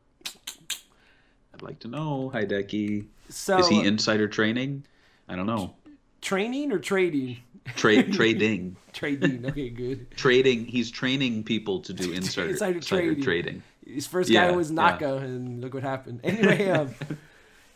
[1.54, 3.06] I'd like to know, Hideki.
[3.30, 4.86] So Is he insider training?
[5.28, 5.76] I don't know.
[6.22, 7.38] training or trading?
[7.76, 8.76] Trade trading.
[8.94, 9.46] Trading.
[9.46, 10.10] Okay, good.
[10.18, 10.66] Trading.
[10.66, 13.24] He's training people to do insider, Insider insider trading.
[13.24, 13.64] trading.
[13.86, 14.76] His first Yeah, guy was yeah.
[14.76, 16.22] Naka, and look what happened.
[16.24, 16.94] Anyway, um,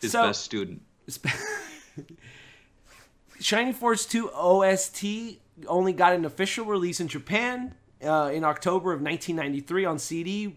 [0.00, 0.82] His So- best student.
[3.44, 5.04] Shining Force 2 OST
[5.66, 10.56] only got an official release in Japan uh, in October of 1993 on CD,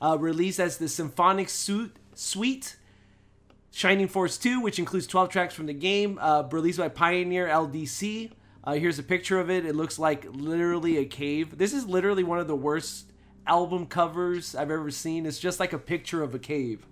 [0.00, 2.76] uh, released as the Symphonic Suite, Suite
[3.72, 8.30] Shining Force 2, which includes 12 tracks from the game, uh, released by Pioneer LDC.
[8.62, 9.66] Uh, here's a picture of it.
[9.66, 11.58] It looks like literally a cave.
[11.58, 13.10] This is literally one of the worst
[13.48, 15.26] album covers I've ever seen.
[15.26, 16.86] It's just like a picture of a cave.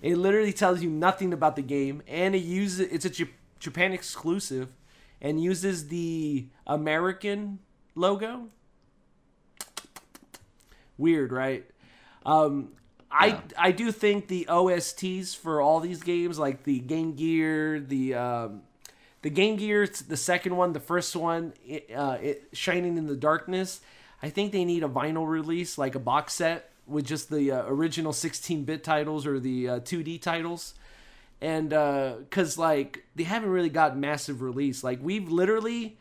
[0.00, 3.28] It literally tells you nothing about the game, and it uses it's a J-
[3.60, 4.72] Japan exclusive,
[5.20, 7.58] and uses the American
[7.94, 8.48] logo.
[10.96, 11.64] Weird, right?
[12.26, 12.72] Um,
[13.10, 13.40] I Yeah.
[13.56, 18.62] I do think the OSTs for all these games, like the Game Gear, the um,
[19.22, 23.16] the Game Gear, the second one, the first one, it, uh, it, Shining in the
[23.16, 23.80] Darkness.
[24.22, 27.64] I think they need a vinyl release, like a box set with just the uh,
[27.66, 30.74] original 16-bit titles or the uh, 2D titles,
[31.40, 34.82] and uh because like they haven't really got massive release.
[34.82, 35.98] Like we've literally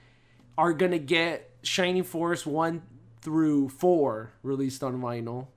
[0.57, 2.81] are gonna get Shining Force one
[3.21, 5.47] through four released on vinyl,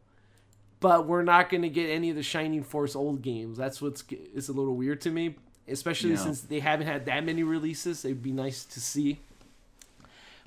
[0.81, 3.57] but we're not gonna get any of the Shining Force old games.
[3.57, 5.37] That's what's it's a little weird to me,
[5.69, 6.17] especially Yeah.
[6.17, 8.05] since they haven't had that many releases.
[8.05, 9.21] It'd be nice to see.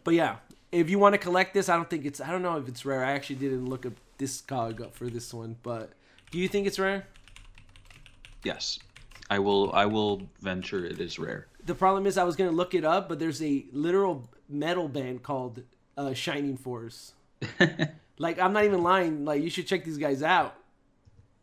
[0.04, 0.38] But yeah,
[0.72, 2.20] if you want to collect this, I don't think it's.
[2.20, 3.06] I don't know if it's rare.
[3.06, 5.92] I actually didn't look up Discog up for this one, but
[6.30, 7.08] do you think it's rare?
[8.44, 8.80] Yes.
[9.34, 11.48] I will I will venture it is rare.
[11.66, 15.24] The problem is I was gonna look it up, but there's a literal metal band
[15.24, 15.64] called
[15.98, 17.14] uh, Shining Force.
[18.20, 19.26] like I'm not even lying.
[19.26, 20.54] Like you should check these guys out.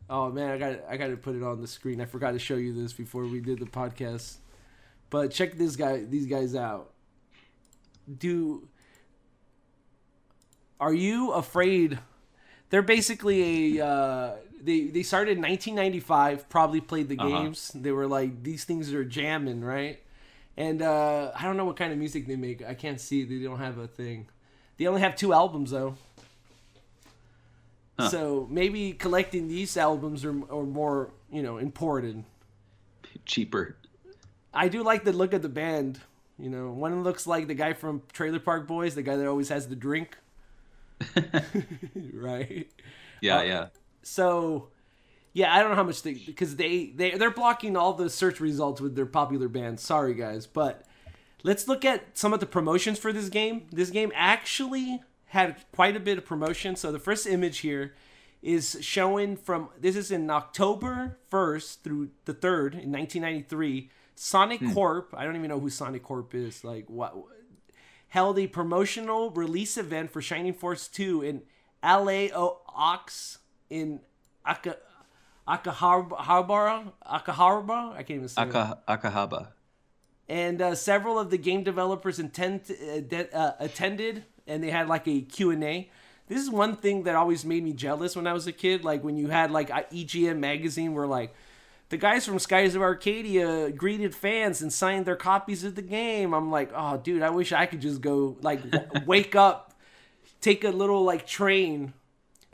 [0.08, 2.00] Oh man, I got I got to put it on the screen.
[2.00, 4.36] I forgot to show you this before we did the podcast.
[5.10, 6.92] But check this guy these guys out.
[8.18, 8.68] Do
[10.78, 11.98] are you afraid?
[12.68, 16.48] They're basically a uh, they they started in 1995.
[16.48, 17.28] Probably played the Uh-huh.
[17.42, 17.70] games.
[17.74, 20.00] They were like these things are jamming, right?
[20.56, 22.62] And uh, I don't know what kind of music they make.
[22.64, 23.24] I can't see.
[23.24, 24.28] They don't have a thing.
[24.76, 25.96] They only have two albums though.
[27.98, 28.08] Huh.
[28.08, 32.24] So maybe collecting these albums are, are more, you know, important.
[33.26, 33.76] Cheaper.
[34.52, 36.00] I do like the look of the band.
[36.38, 39.50] You know, one looks like the guy from Trailer Park Boys, the guy that always
[39.50, 40.16] has the drink.
[42.14, 42.70] right.
[43.20, 43.66] Yeah, Uh, yeah.
[44.02, 44.68] So,
[45.32, 48.40] yeah, I don't know how much they because they they they're blocking all the search
[48.40, 49.82] results with their popular bands.
[49.82, 50.84] Sorry guys, but
[51.42, 53.66] let's look at some of the promotions for this game.
[53.70, 56.76] This game actually had quite a bit of promotion.
[56.76, 57.94] So the first image here
[58.42, 63.90] is showing from this is in October 1st through the 3rd in 1993.
[64.16, 64.72] Sonic hmm.
[64.72, 66.64] Corp, I don't even know who Sonic Corp is.
[66.64, 67.14] Like what
[68.08, 71.42] held a promotional release event for Shining Force 2 in
[71.82, 73.38] Laox
[73.70, 74.00] in
[74.44, 74.76] Aka,
[75.48, 77.92] Akahabara, Akahabara.
[77.92, 78.42] I can't even say.
[78.42, 78.48] it.
[78.48, 79.48] Aka, Akahaba.
[80.28, 84.88] And uh, several of the game developers intend uh, de- uh, attended, and they had
[84.88, 85.90] like a Q and A.
[86.28, 88.84] This is one thing that always made me jealous when I was a kid.
[88.84, 91.34] Like when you had like a EGM magazine, where like
[91.88, 96.32] the guys from Skies of Arcadia greeted fans and signed their copies of the game.
[96.32, 99.74] I'm like, oh, dude, I wish I could just go like w- wake up,
[100.40, 101.92] take a little like train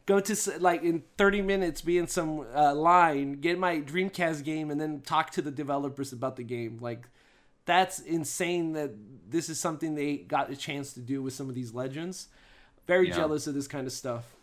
[0.07, 4.71] go to like in 30 minutes be in some uh, line get my dreamcast game
[4.71, 6.79] and then talk to the developers about the game.
[6.81, 7.09] Like
[7.65, 8.93] that's insane that
[9.29, 12.29] this is something they got a chance to do with some of these legends.
[12.87, 13.17] Very Yeah.
[13.17, 14.37] jealous of this kind of stuff.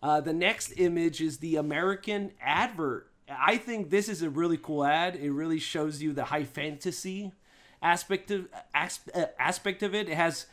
[0.00, 3.10] Uh, the next image is the american advert.
[3.28, 5.16] I think this is a really cool ad.
[5.16, 7.32] It really shows you the high fantasy
[7.82, 10.08] aspect of uh, aspect of it.
[10.08, 10.46] It has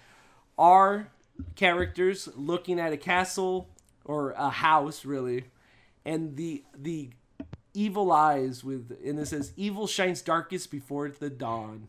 [0.57, 1.09] our
[1.55, 3.70] characters looking at a castle
[4.06, 5.45] or a house really
[6.06, 7.10] and the the
[7.74, 11.88] evil eyes with and it says evil shines darkest before the dawn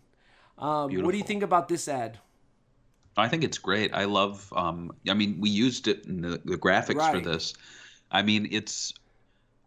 [0.59, 2.19] um, what do you think about this ad
[3.17, 3.95] I think it's great.
[3.95, 4.53] I love.
[4.55, 7.55] Um, I mean, we used it in the, the graphics for this.
[8.11, 8.93] I mean, it's.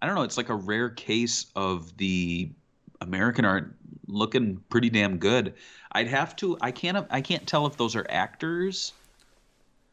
[0.01, 0.21] I don't know.
[0.21, 2.49] It's like a rare case of the
[3.01, 3.75] American art
[4.07, 5.55] looking pretty damn good.
[5.91, 6.57] I'd have to.
[6.61, 7.07] I can't.
[7.09, 8.93] I can't tell if those are actors,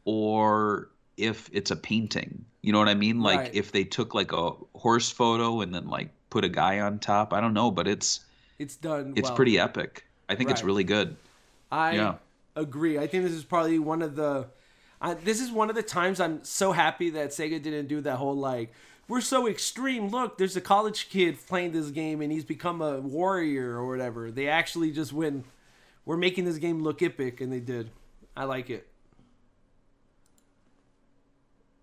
[0.04, 2.44] or if it's a painting.
[2.62, 3.20] You know what I mean?
[3.22, 3.54] Like Right.
[3.54, 7.32] if they took like a horse photo and then like put a guy on top.
[7.32, 8.20] I don't know, but it's
[8.58, 9.36] it's done it's well.
[9.36, 10.04] pretty epic.
[10.28, 11.16] I think it's really good.
[11.70, 12.14] I Yeah.
[12.56, 12.98] agree.
[12.98, 14.48] I think this is probably one of the.
[15.00, 18.16] I this is one of the times I'm so happy that Sega didn't do that
[18.16, 18.72] whole like
[19.08, 20.08] we're so extreme.
[20.08, 24.30] Look, there's a college kid playing this game and he's become a warrior or whatever.
[24.32, 25.44] They actually just win.
[26.04, 27.90] We're making this game look epic, and they did.
[28.36, 28.88] I like it.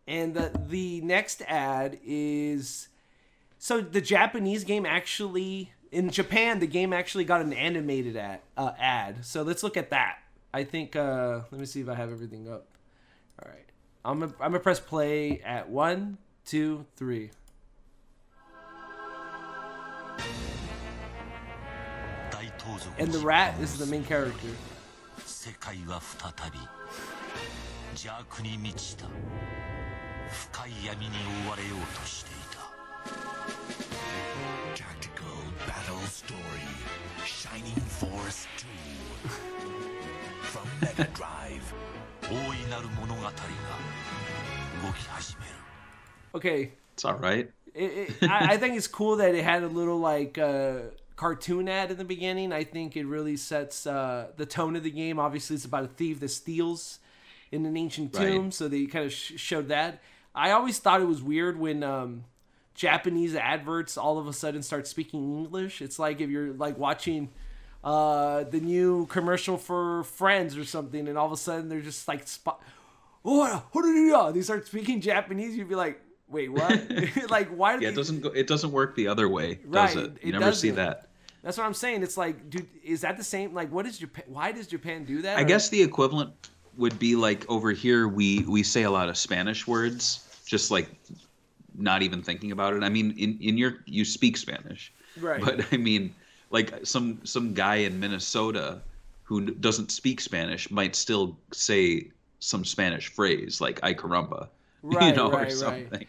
[0.06, 2.88] And the the next ad is
[3.58, 8.72] so the Japanese game actually in Japan the game actually got an animated ad uh,
[8.78, 9.24] ad.
[9.24, 10.18] So let's look at that.
[10.52, 12.66] I think uh let me see if I have everything up.
[13.42, 13.66] All right.
[14.04, 17.30] I'm gonna, I'm gonna press play at one, two, three.
[22.98, 24.48] And the rat is the main character.
[25.24, 26.58] 世界は再び
[27.90, 29.06] 邪悪に満ちた
[30.32, 31.12] 深い闇に
[31.46, 32.58] 覆われようとしていた
[34.74, 36.68] Tactical battle story
[37.24, 38.66] Shining Force 2
[40.42, 41.62] from Mega Drive.
[42.22, 43.32] 大いなる物語が動
[44.92, 45.52] き始める
[46.34, 47.48] Okay, It's all right.
[47.74, 51.68] it, it, I, I think it's cool that it had a little like uh, cartoon
[51.68, 52.52] ad in the beginning.
[52.52, 55.18] I think it really sets uh, the tone of the game.
[55.18, 56.98] Obviously, it's about a thief that steals
[57.50, 58.26] in an ancient Right.
[58.26, 60.00] tomb, so they kind of sh- showed that.
[60.35, 62.23] I always thought it was weird when um,
[62.73, 65.81] Japanese adverts all of a sudden start speaking English.
[65.81, 67.29] It's like if you're like watching
[67.83, 72.07] uh, the new commercial for Friends or something, and all of a sudden they're just
[72.07, 72.61] like spot.
[73.25, 75.55] Oh, they start speaking Japanese.
[75.55, 76.81] You'd be like, "Wait, what?
[77.29, 78.29] like, why?" Yeah, they- it doesn't go.
[78.29, 80.11] It doesn't work the other way, Right, does it?
[80.23, 80.75] You it never see doesn't.
[80.85, 81.09] that.
[81.43, 82.03] That's what I'm saying.
[82.03, 83.53] It's like, dude, is that the same?
[83.53, 84.23] Like, what is Japan?
[84.27, 85.37] Why does Japan do that?
[85.37, 86.31] I Or- guess the equivalent
[86.77, 90.89] would be like over here we we say a lot of Spanish words, just like
[91.75, 92.83] not even thinking about it.
[92.83, 95.41] I mean, in in your you speak Spanish, Right.
[95.43, 96.13] But I mean,
[96.49, 98.81] like some some guy in Minnesota
[99.23, 104.49] who doesn't speak Spanish might still say some Spanish phrase like "ay caramba,"
[104.83, 105.51] Right, you know, right, or right.
[105.51, 106.05] something.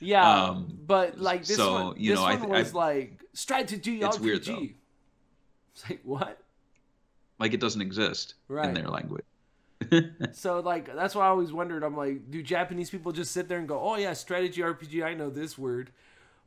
[0.00, 2.76] Yeah, Um, but like this so, one, you this know, I one th- was I've-
[2.76, 4.20] like strategy It's RPG.
[4.20, 4.66] weird, though.
[5.72, 6.38] It's like what?
[7.38, 8.68] Like it doesn't exist Right.
[8.68, 9.24] in their language.
[10.32, 11.82] So like that's why I always wondered.
[11.82, 15.14] I'm like, do Japanese people just sit there and go, "Oh yeah, strategy RPG, I
[15.14, 15.90] know this word,"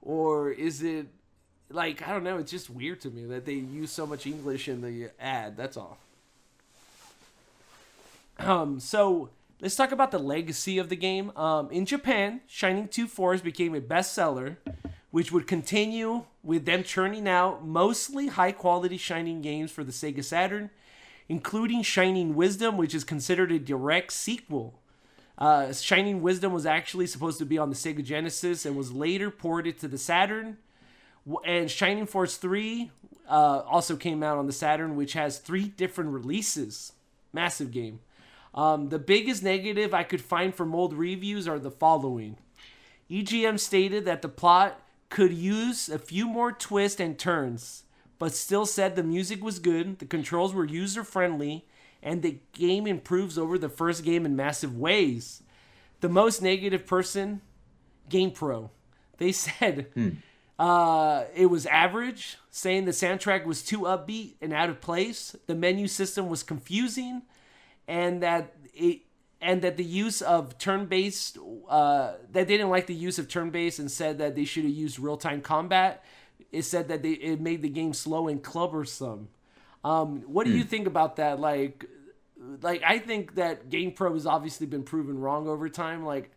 [0.01, 1.07] or is it
[1.69, 2.37] like I don't know?
[2.37, 5.57] It's just weird to me that they use so much English in the ad.
[5.57, 5.97] That's all.
[8.39, 9.29] Um, so
[9.61, 11.35] let's talk about the legacy of the game.
[11.35, 14.57] Um, in Japan, Shining Two Force became a bestseller,
[15.11, 20.23] which would continue with them churning out mostly high quality Shining games for the Sega
[20.23, 20.69] Saturn,
[21.29, 24.79] including Shining Wisdom, which is considered a direct sequel.
[25.37, 29.31] Uh, Shining Wisdom was actually supposed to be on the Sega Genesis and was later
[29.31, 30.57] ported to the Saturn.
[31.45, 32.91] And Shining Force 3
[33.29, 36.93] uh, also came out on the Saturn, which has three different releases.
[37.31, 37.99] Massive game.
[38.53, 42.37] Um, the biggest negative I could find from old reviews are the following.
[43.09, 47.83] EGM stated that the plot could use a few more twists and turns,
[48.19, 51.65] but still said the music was good, the controls were user friendly,
[52.03, 55.41] and the game improves over the first game in massive ways.
[56.01, 57.41] The most negative person,
[58.09, 58.69] GamePro.
[59.17, 59.87] They said
[60.59, 65.35] uh, it was average, saying the soundtrack was too upbeat and out of place.
[65.47, 67.21] The menu system was confusing,
[67.87, 69.01] and that it
[69.41, 71.37] and that the use of turn-based
[71.69, 74.73] uh, that they didn't like the use of turn-based and said that they should have
[74.73, 76.03] used real-time combat.
[76.51, 79.29] It said that they it made the game slow and cumbersome.
[79.83, 81.39] Um, what do you think about that?
[81.39, 81.85] Like,
[82.61, 86.03] like I think that GamePro has obviously been proven wrong over time.
[86.03, 86.31] Like,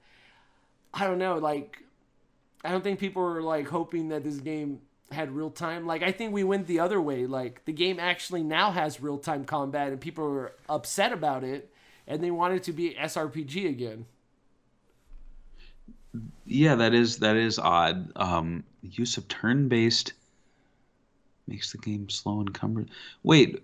[0.95, 1.83] I don't know, like
[2.65, 5.87] I don't think people were like hoping that this game had real time.
[5.87, 7.27] Like I think we went the other way.
[7.27, 11.73] Like the game actually now has real time combat and people are upset about it
[12.07, 14.07] and they want it to be SRPG again.
[16.45, 18.13] Yeah, that is that is odd.
[18.17, 20.13] Um, use of turn-based
[21.47, 22.91] makes the game slow and cumbersome.
[23.23, 23.63] Wait,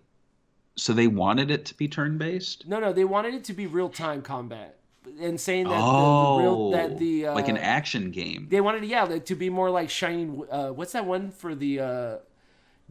[0.76, 2.66] so they wanted it to be turn-based?
[2.66, 4.78] No, no, they wanted it to be real time combat.
[5.20, 8.46] And saying that oh, the, the real that the uh, like an action game.
[8.50, 11.80] they wanted yeah like, to be more like shining uh what's that one for the
[11.80, 12.16] uh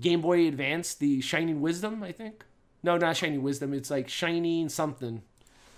[0.01, 2.43] game boy advance the shining wisdom i think
[2.81, 5.21] no not shining wisdom it's like shining something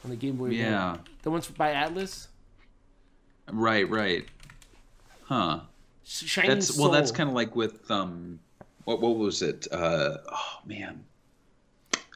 [0.06, 0.92] on the game boy Yeah.
[0.92, 1.10] Advance.
[1.24, 2.28] the ones by Atlus
[3.52, 4.26] Right, right.
[5.24, 5.62] Huh.
[6.10, 6.90] Sh- shining That's well.
[6.90, 8.40] That's kind of like with um,
[8.86, 9.68] what what was it?
[9.72, 11.04] Uh, oh man,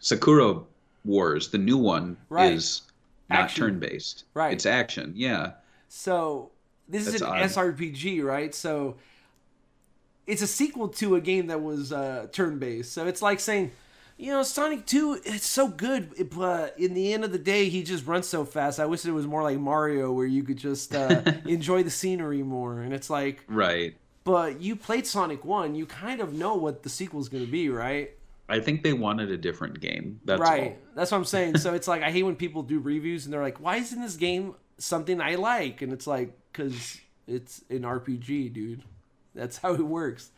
[0.01, 0.59] Sakura
[1.05, 1.49] Wars.
[1.49, 2.53] The new one Right.
[2.53, 2.81] is
[3.29, 3.63] not Action.
[3.65, 4.23] turn-based.
[4.33, 4.51] Right.
[4.53, 5.13] It's action.
[5.15, 5.51] Yeah.
[5.89, 6.49] So
[6.89, 7.41] this is an odd.
[7.43, 8.53] SRPG, right?
[8.55, 8.95] So
[10.25, 12.91] it's a sequel to a game that was uh, turn-based.
[12.91, 13.71] So it's like saying,
[14.17, 17.83] you know, Sonic Two, it's so good, but in the end of the day, he
[17.83, 18.79] just runs so fast.
[18.79, 22.43] I wish it was more like Mario, where you could just uh, enjoy the scenery
[22.43, 22.81] more.
[22.81, 23.95] And it's like, Right.
[24.23, 27.69] but you played Sonic One, you kind of know what the sequel's going to be,
[27.69, 28.11] right?
[28.49, 30.19] I think they wanted a different game.
[30.25, 30.63] That's right.
[30.73, 30.77] all.
[30.95, 31.57] That's what I'm saying.
[31.57, 34.15] so it's like I hate when people do reviews and they're like, "Why isn't this
[34.17, 38.83] game something I like?" And it's like, "Cause it's an RPG, dude.
[39.33, 40.29] That's how it works."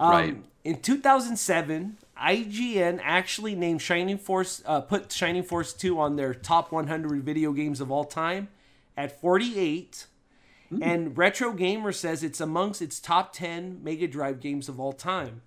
[0.00, 0.36] Um, Right.
[0.64, 6.72] In 2007, IGN actually named Shining Force, uh, put Shining Force 2 on their top
[6.72, 8.48] 100 video games of all time
[8.96, 10.06] at 48.
[10.82, 15.40] And Retro Gamer says it's amongst its top 10 Mega Drive games of all time.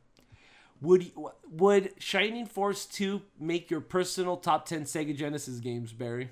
[0.82, 1.12] Would
[1.52, 6.30] would Shining Force 2 make your personal top 10 Sega Genesis games, Barry?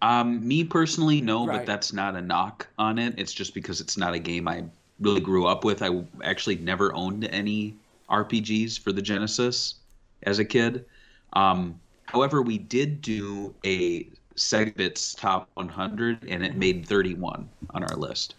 [0.00, 1.56] Um, me personally, no, Right.
[1.58, 3.14] but that's not a knock on it.
[3.18, 4.66] It's just because it's not a game I
[5.00, 5.82] really grew up with.
[5.82, 7.74] I actually never owned any
[8.10, 9.76] RPGs for the Genesis
[10.22, 10.84] as a kid.
[11.32, 17.96] Um, however, we did do a SEGAbits top 100, and it made 31 on our
[17.96, 18.34] list.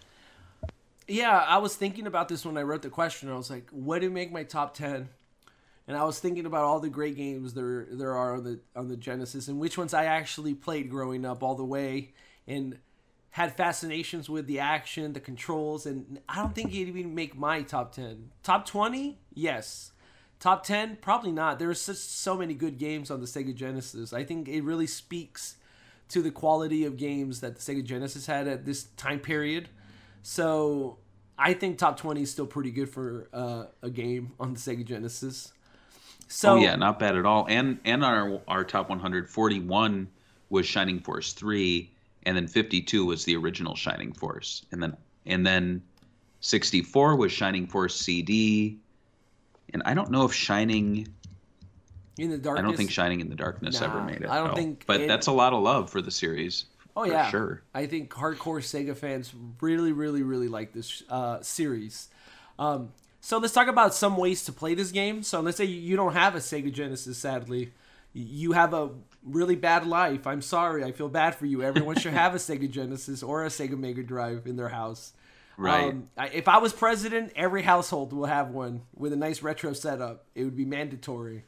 [1.08, 3.30] Yeah, I was thinking about this when I wrote the question.
[3.30, 5.10] I was like, what did make my top 10?
[5.88, 8.88] And I was thinking about all the great games there there are on the on
[8.88, 12.12] the Genesis and which ones I actually played growing up all the way
[12.48, 12.78] and
[13.32, 17.62] had fascinations with the action, the controls, and I don't think he'd even make my
[17.62, 18.32] top 10.
[18.44, 19.20] Top 20?
[19.34, 19.92] Yes.
[20.40, 20.98] Top 10?
[21.02, 21.60] Probably not.
[21.60, 24.14] There's such so many good games on the Sega Genesis.
[24.14, 25.58] I think it really speaks
[26.10, 29.70] to the quality of games that the Sega Genesis had at this time period.
[30.24, 30.98] So
[31.38, 34.84] I think top 20 is still pretty good for uh, a game on the Sega
[34.84, 35.54] Genesis.
[36.28, 37.48] So oh yeah, not bad at all.
[37.50, 40.08] And and our our top 141
[40.50, 41.92] was Shining Force 3,
[42.24, 44.96] and then 52 was the original Shining Force, and then
[45.26, 45.82] and then
[46.42, 48.78] 64 was Shining Force CD.
[49.74, 51.08] And I don't know if Shining
[52.18, 52.60] in the darkness.
[52.64, 54.30] I don't think Shining in the Darkness ever made it.
[54.30, 54.56] I don't no.
[54.56, 56.66] think But it- that's a lot of love for the series.
[56.96, 57.62] Oh for yeah, sure.
[57.74, 62.10] I think hardcore Sega fans really, really, really like this uh, series.
[62.58, 62.92] Um,
[63.22, 65.24] so let's talk about some ways to play this game.
[65.24, 67.72] So let's say you don't have a Sega Genesis, sadly.
[68.14, 68.89] You have a
[69.24, 70.26] really bad life.
[70.26, 70.84] I'm sorry.
[70.84, 71.62] I feel bad for you.
[71.64, 75.14] Everyone should have a Sega Genesis or a Sega Mega Drive in their house.
[75.57, 75.89] Right.
[75.91, 79.74] Um, I- if I was president, every household will have one with a nice retro
[79.74, 80.26] setup.
[80.34, 81.43] It would be mandatory.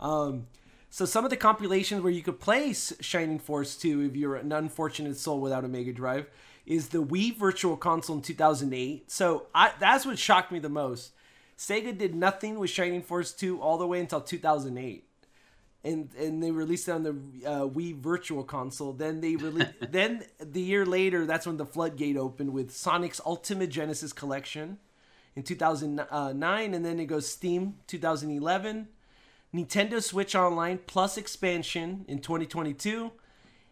[0.00, 0.46] Um,
[0.88, 4.52] so some of the compilations where you could play Shining Force 2 if you're an
[4.52, 6.26] unfortunate soul without a Mega Drive
[6.64, 9.10] is the Wii Virtual Console in 2008.
[9.10, 11.12] So I, that's what shocked me the most.
[11.58, 15.08] Sega did nothing with Shining Force 2 all the way until 2008.
[15.86, 18.92] And, and they released it on the uh, Wii Virtual Console.
[18.92, 19.72] Then they released.
[19.90, 24.78] then the year later, that's when the floodgate opened with Sonic's Ultimate Genesis Collection
[25.36, 28.88] in 2009, and then it goes Steam 2011,
[29.54, 33.12] Nintendo Switch Online plus expansion in 2022,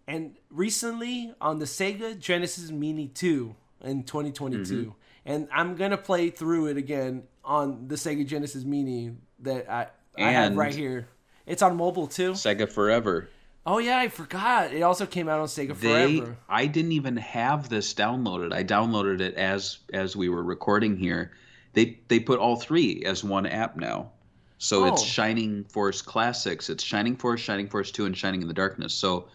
[0.07, 4.95] and recently on the Sega Genesis Mini 2 in 2022.
[5.25, 9.87] And I'm gonna play through it again on the Sega Genesis Mini that I
[10.19, 11.09] I have right here.
[11.47, 12.33] It's on mobile too.
[12.33, 13.29] Sega Forever.
[13.67, 14.73] Oh yeah, I forgot.
[14.73, 16.37] It also came out on Sega They Forever.
[16.49, 18.53] I didn't even have this downloaded.
[18.53, 21.33] I downloaded it as as we were recording here.
[21.73, 24.11] They they put all three as one app now.
[24.59, 25.05] So it's Oh.
[25.05, 26.71] Shining Force Classics.
[26.71, 28.95] It's Shining Force, Shining Force 2 and Shining in the Darkness.
[28.95, 29.29] So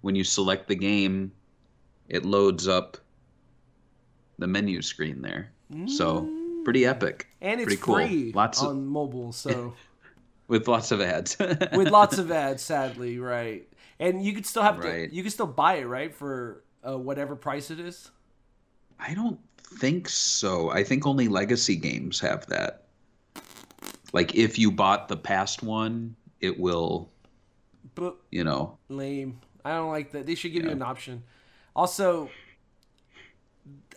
[0.00, 1.30] when you select the game,
[2.08, 2.96] it loads up
[4.38, 5.52] the menu screen there.
[5.86, 6.64] So mm.
[6.64, 7.28] pretty epic.
[7.40, 7.94] and it's pretty cool.
[7.94, 9.74] free Lots on of mobile, so
[10.52, 11.36] with lots of ads.
[11.72, 13.66] with lots of ads, sadly, right?
[13.98, 15.12] And you could still have to, Right.
[15.12, 18.10] you could still buy it, right, for uh, whatever price it is.
[19.00, 19.40] I don't
[19.80, 20.70] think so.
[20.70, 22.84] I think only legacy games have that.
[24.12, 27.08] Like if you bought the past one, it will,
[27.94, 28.76] But you know.
[28.90, 29.40] lame.
[29.64, 30.26] I don't like that.
[30.26, 31.22] They should give you an option.
[31.74, 32.28] Also,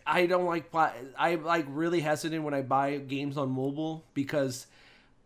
[0.07, 0.73] I don't like.
[0.73, 4.67] I like really hesitant when I buy games on mobile because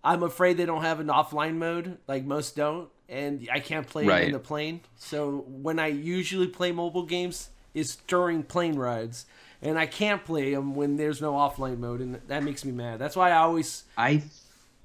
[0.04, 1.97] I'm afraid they don't have an offline mode.
[2.08, 4.82] Like most don't, and I can't play it in the plane.
[4.95, 9.26] So when I usually play mobile games, it's during plane rides,
[9.62, 13.00] and I can't play them when there's no offline mode, and that makes me mad.
[13.00, 14.24] That's why I always I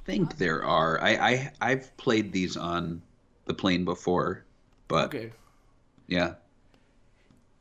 [0.05, 1.01] think there are.
[1.01, 3.03] I, I I've played these on
[3.47, 4.45] the plane before,
[4.89, 5.33] but okay.
[6.07, 6.35] yeah.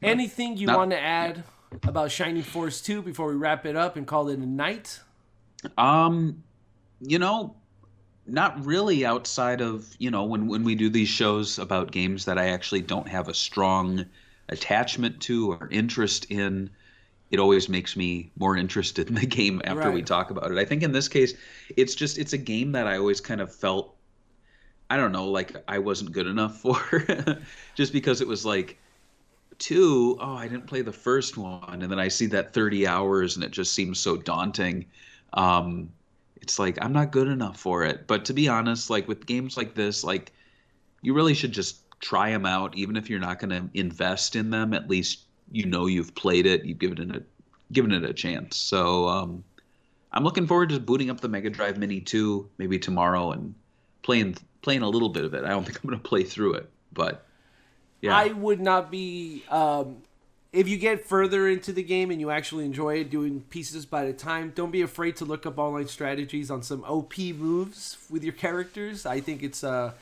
[0.01, 1.43] Anything you Not- want to add
[1.83, 4.99] about Shining Force 2 before we wrap it up and call it a night?
[5.77, 6.43] Um,
[7.05, 7.55] you know,
[8.25, 12.37] not really outside of, you know, when when we do these shows about games that
[12.37, 14.05] I actually don't have a strong
[14.49, 16.69] attachment to or interest in,
[17.31, 20.57] it always makes me more interested in the game after we talk about it.
[20.57, 21.33] I think in this case,
[21.75, 23.95] it's just it's a game that I always kind of felt
[24.89, 27.41] I don't know, like I wasn't good enough for
[27.75, 28.77] just because it was like
[29.57, 33.35] two, oh, I didn't play the first one, and then I see that 30 hours
[33.35, 34.85] and it just seems so daunting.
[35.33, 35.89] Um,
[36.43, 38.05] it's like I'm not good enough for it.
[38.05, 40.33] But to be honest, like with games like this, like
[41.01, 44.49] you really should just try them out, even if you're not going to invest in
[44.49, 44.73] them.
[44.73, 45.21] At least
[45.53, 47.23] you know you've played it, you've given it a
[47.71, 48.57] given it a chance.
[48.57, 49.41] So um,
[50.11, 53.55] I'm looking forward to booting up the Mega Drive Mini 2 maybe tomorrow and
[54.01, 55.45] playing playing a little bit of it.
[55.45, 57.25] I don't think I'm going to play through it, but
[58.01, 58.17] yeah.
[58.17, 59.45] I would not be.
[59.49, 60.03] Um,
[60.53, 64.05] if you get further into the game and you actually enjoy it, doing pieces by
[64.05, 68.23] the time, don't be afraid to look up online strategies on some OP moves with
[68.23, 69.05] your characters.
[69.07, 69.93] I think it's uh,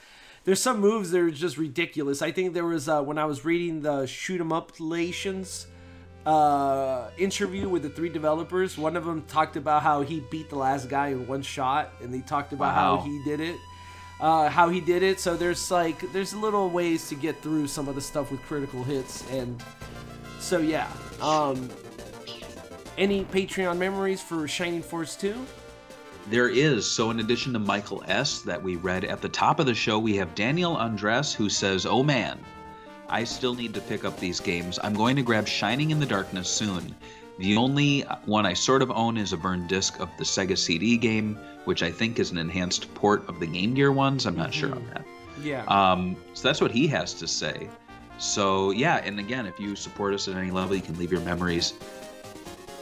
[0.44, 2.22] there's some moves that are just ridiculous.
[2.22, 5.68] I think there was uh, when I was reading the Shmuplations
[6.26, 8.78] uh, interview with the three developers.
[8.78, 12.14] One of them talked about how he beat the last guy in one shot, and
[12.14, 12.98] they talked about Wow.
[12.98, 13.56] how he did it
[14.20, 15.20] uh, how he did it.
[15.20, 18.84] So there's like there's little ways to get through some of the stuff with critical
[18.84, 19.64] hits, and
[20.42, 20.92] so yeah.
[21.22, 21.70] Um,
[22.98, 25.46] any Patreon memories for Shining Force Two?
[26.30, 26.86] There is.
[26.86, 29.98] So, in addition to Michael S., that we read at the top of the show,
[29.98, 32.40] we have Daniel Andres who says, Oh man,
[33.10, 34.80] I still need to pick up these games.
[34.84, 36.96] I'm going to grab Shining in the Darkness soon.
[37.40, 40.96] The only one I sort of own is a burned disc of the Sega CD
[40.96, 44.26] game, which I think is an enhanced port of the Game Gear ones.
[44.26, 45.06] I'm not sure on that.
[45.42, 45.66] Yeah.
[45.66, 47.68] Um, so that's what he has to say.
[48.22, 51.22] So yeah, and again, if you support us at any level, you can leave your
[51.22, 51.74] memories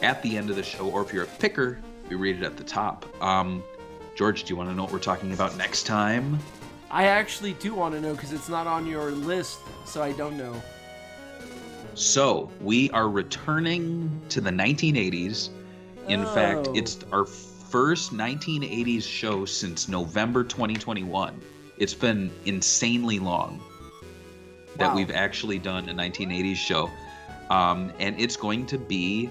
[0.02, 1.80] at the end of the show, or if you're a picker,
[2.10, 3.06] we read it at the top.
[3.22, 3.64] Um,
[4.14, 6.38] George, do you want to know what we're talking about next time?
[6.90, 10.36] I actually do want to know because it's not on your list, so I don't
[10.36, 10.60] know.
[11.94, 15.48] So we are returning to the 1980s.
[16.08, 16.74] In fact, Oh.
[16.74, 21.40] it's our first 1980s show since November 2021.
[21.78, 23.58] It's been insanely long
[24.76, 24.96] that Wow.
[24.96, 26.90] we've actually done a 1980s show.
[27.50, 29.30] Um, and it's going to be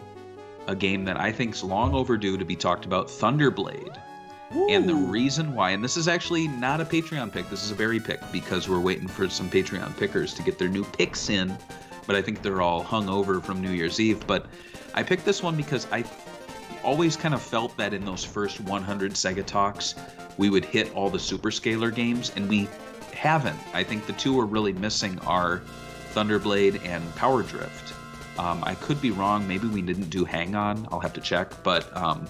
[0.68, 3.98] a game that I think's long overdue to be talked about Thunderblade.
[4.70, 7.76] And the reason why, and this is actually not a Patreon pick, this is a
[7.76, 11.56] very pick because we're waiting for some Patreon pickers to get their new picks in,
[12.08, 14.26] but I think they're all hung over from New Year's Eve.
[14.26, 14.48] But
[14.96, 16.04] I picked this one because I
[16.84, 19.94] always kind of felt that in those first 100 Sega Talks,
[20.38, 22.68] we would hit all the super scaler games, and we
[23.20, 23.60] haven't.
[23.74, 25.62] I think the two we're really missing are
[26.14, 27.94] Thunderblade and Power Drift.
[28.40, 29.46] Um, I could be wrong.
[29.46, 30.88] Maybe we didn't do Hang On.
[30.90, 31.62] I'll have to check.
[31.62, 32.30] But um,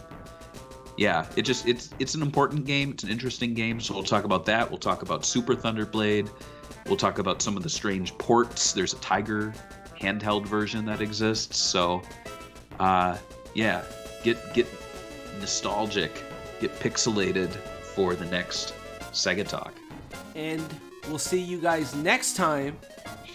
[0.97, 2.89] yeah, it just it's it's an important game.
[2.89, 3.79] It's an interesting game.
[3.79, 4.67] So we'll talk about that.
[4.67, 6.27] We'll talk about Super Thunderblade.
[6.87, 8.73] We'll talk about some of the strange ports.
[8.73, 9.53] There's a Tiger
[10.01, 11.59] handheld version that exists.
[11.59, 12.01] So
[12.79, 13.15] uh,
[13.53, 13.83] yeah,
[14.23, 14.65] get get
[15.39, 16.23] nostalgic,
[16.59, 17.51] get pixelated
[17.93, 18.73] for the next
[19.11, 19.73] Sega Talk.
[20.39, 20.63] And
[21.09, 22.77] we'll see you guys next time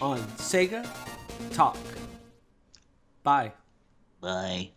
[0.01, 0.89] on Sega
[1.53, 1.77] Talk.
[3.21, 3.53] Bye.
[4.21, 4.74] Bye.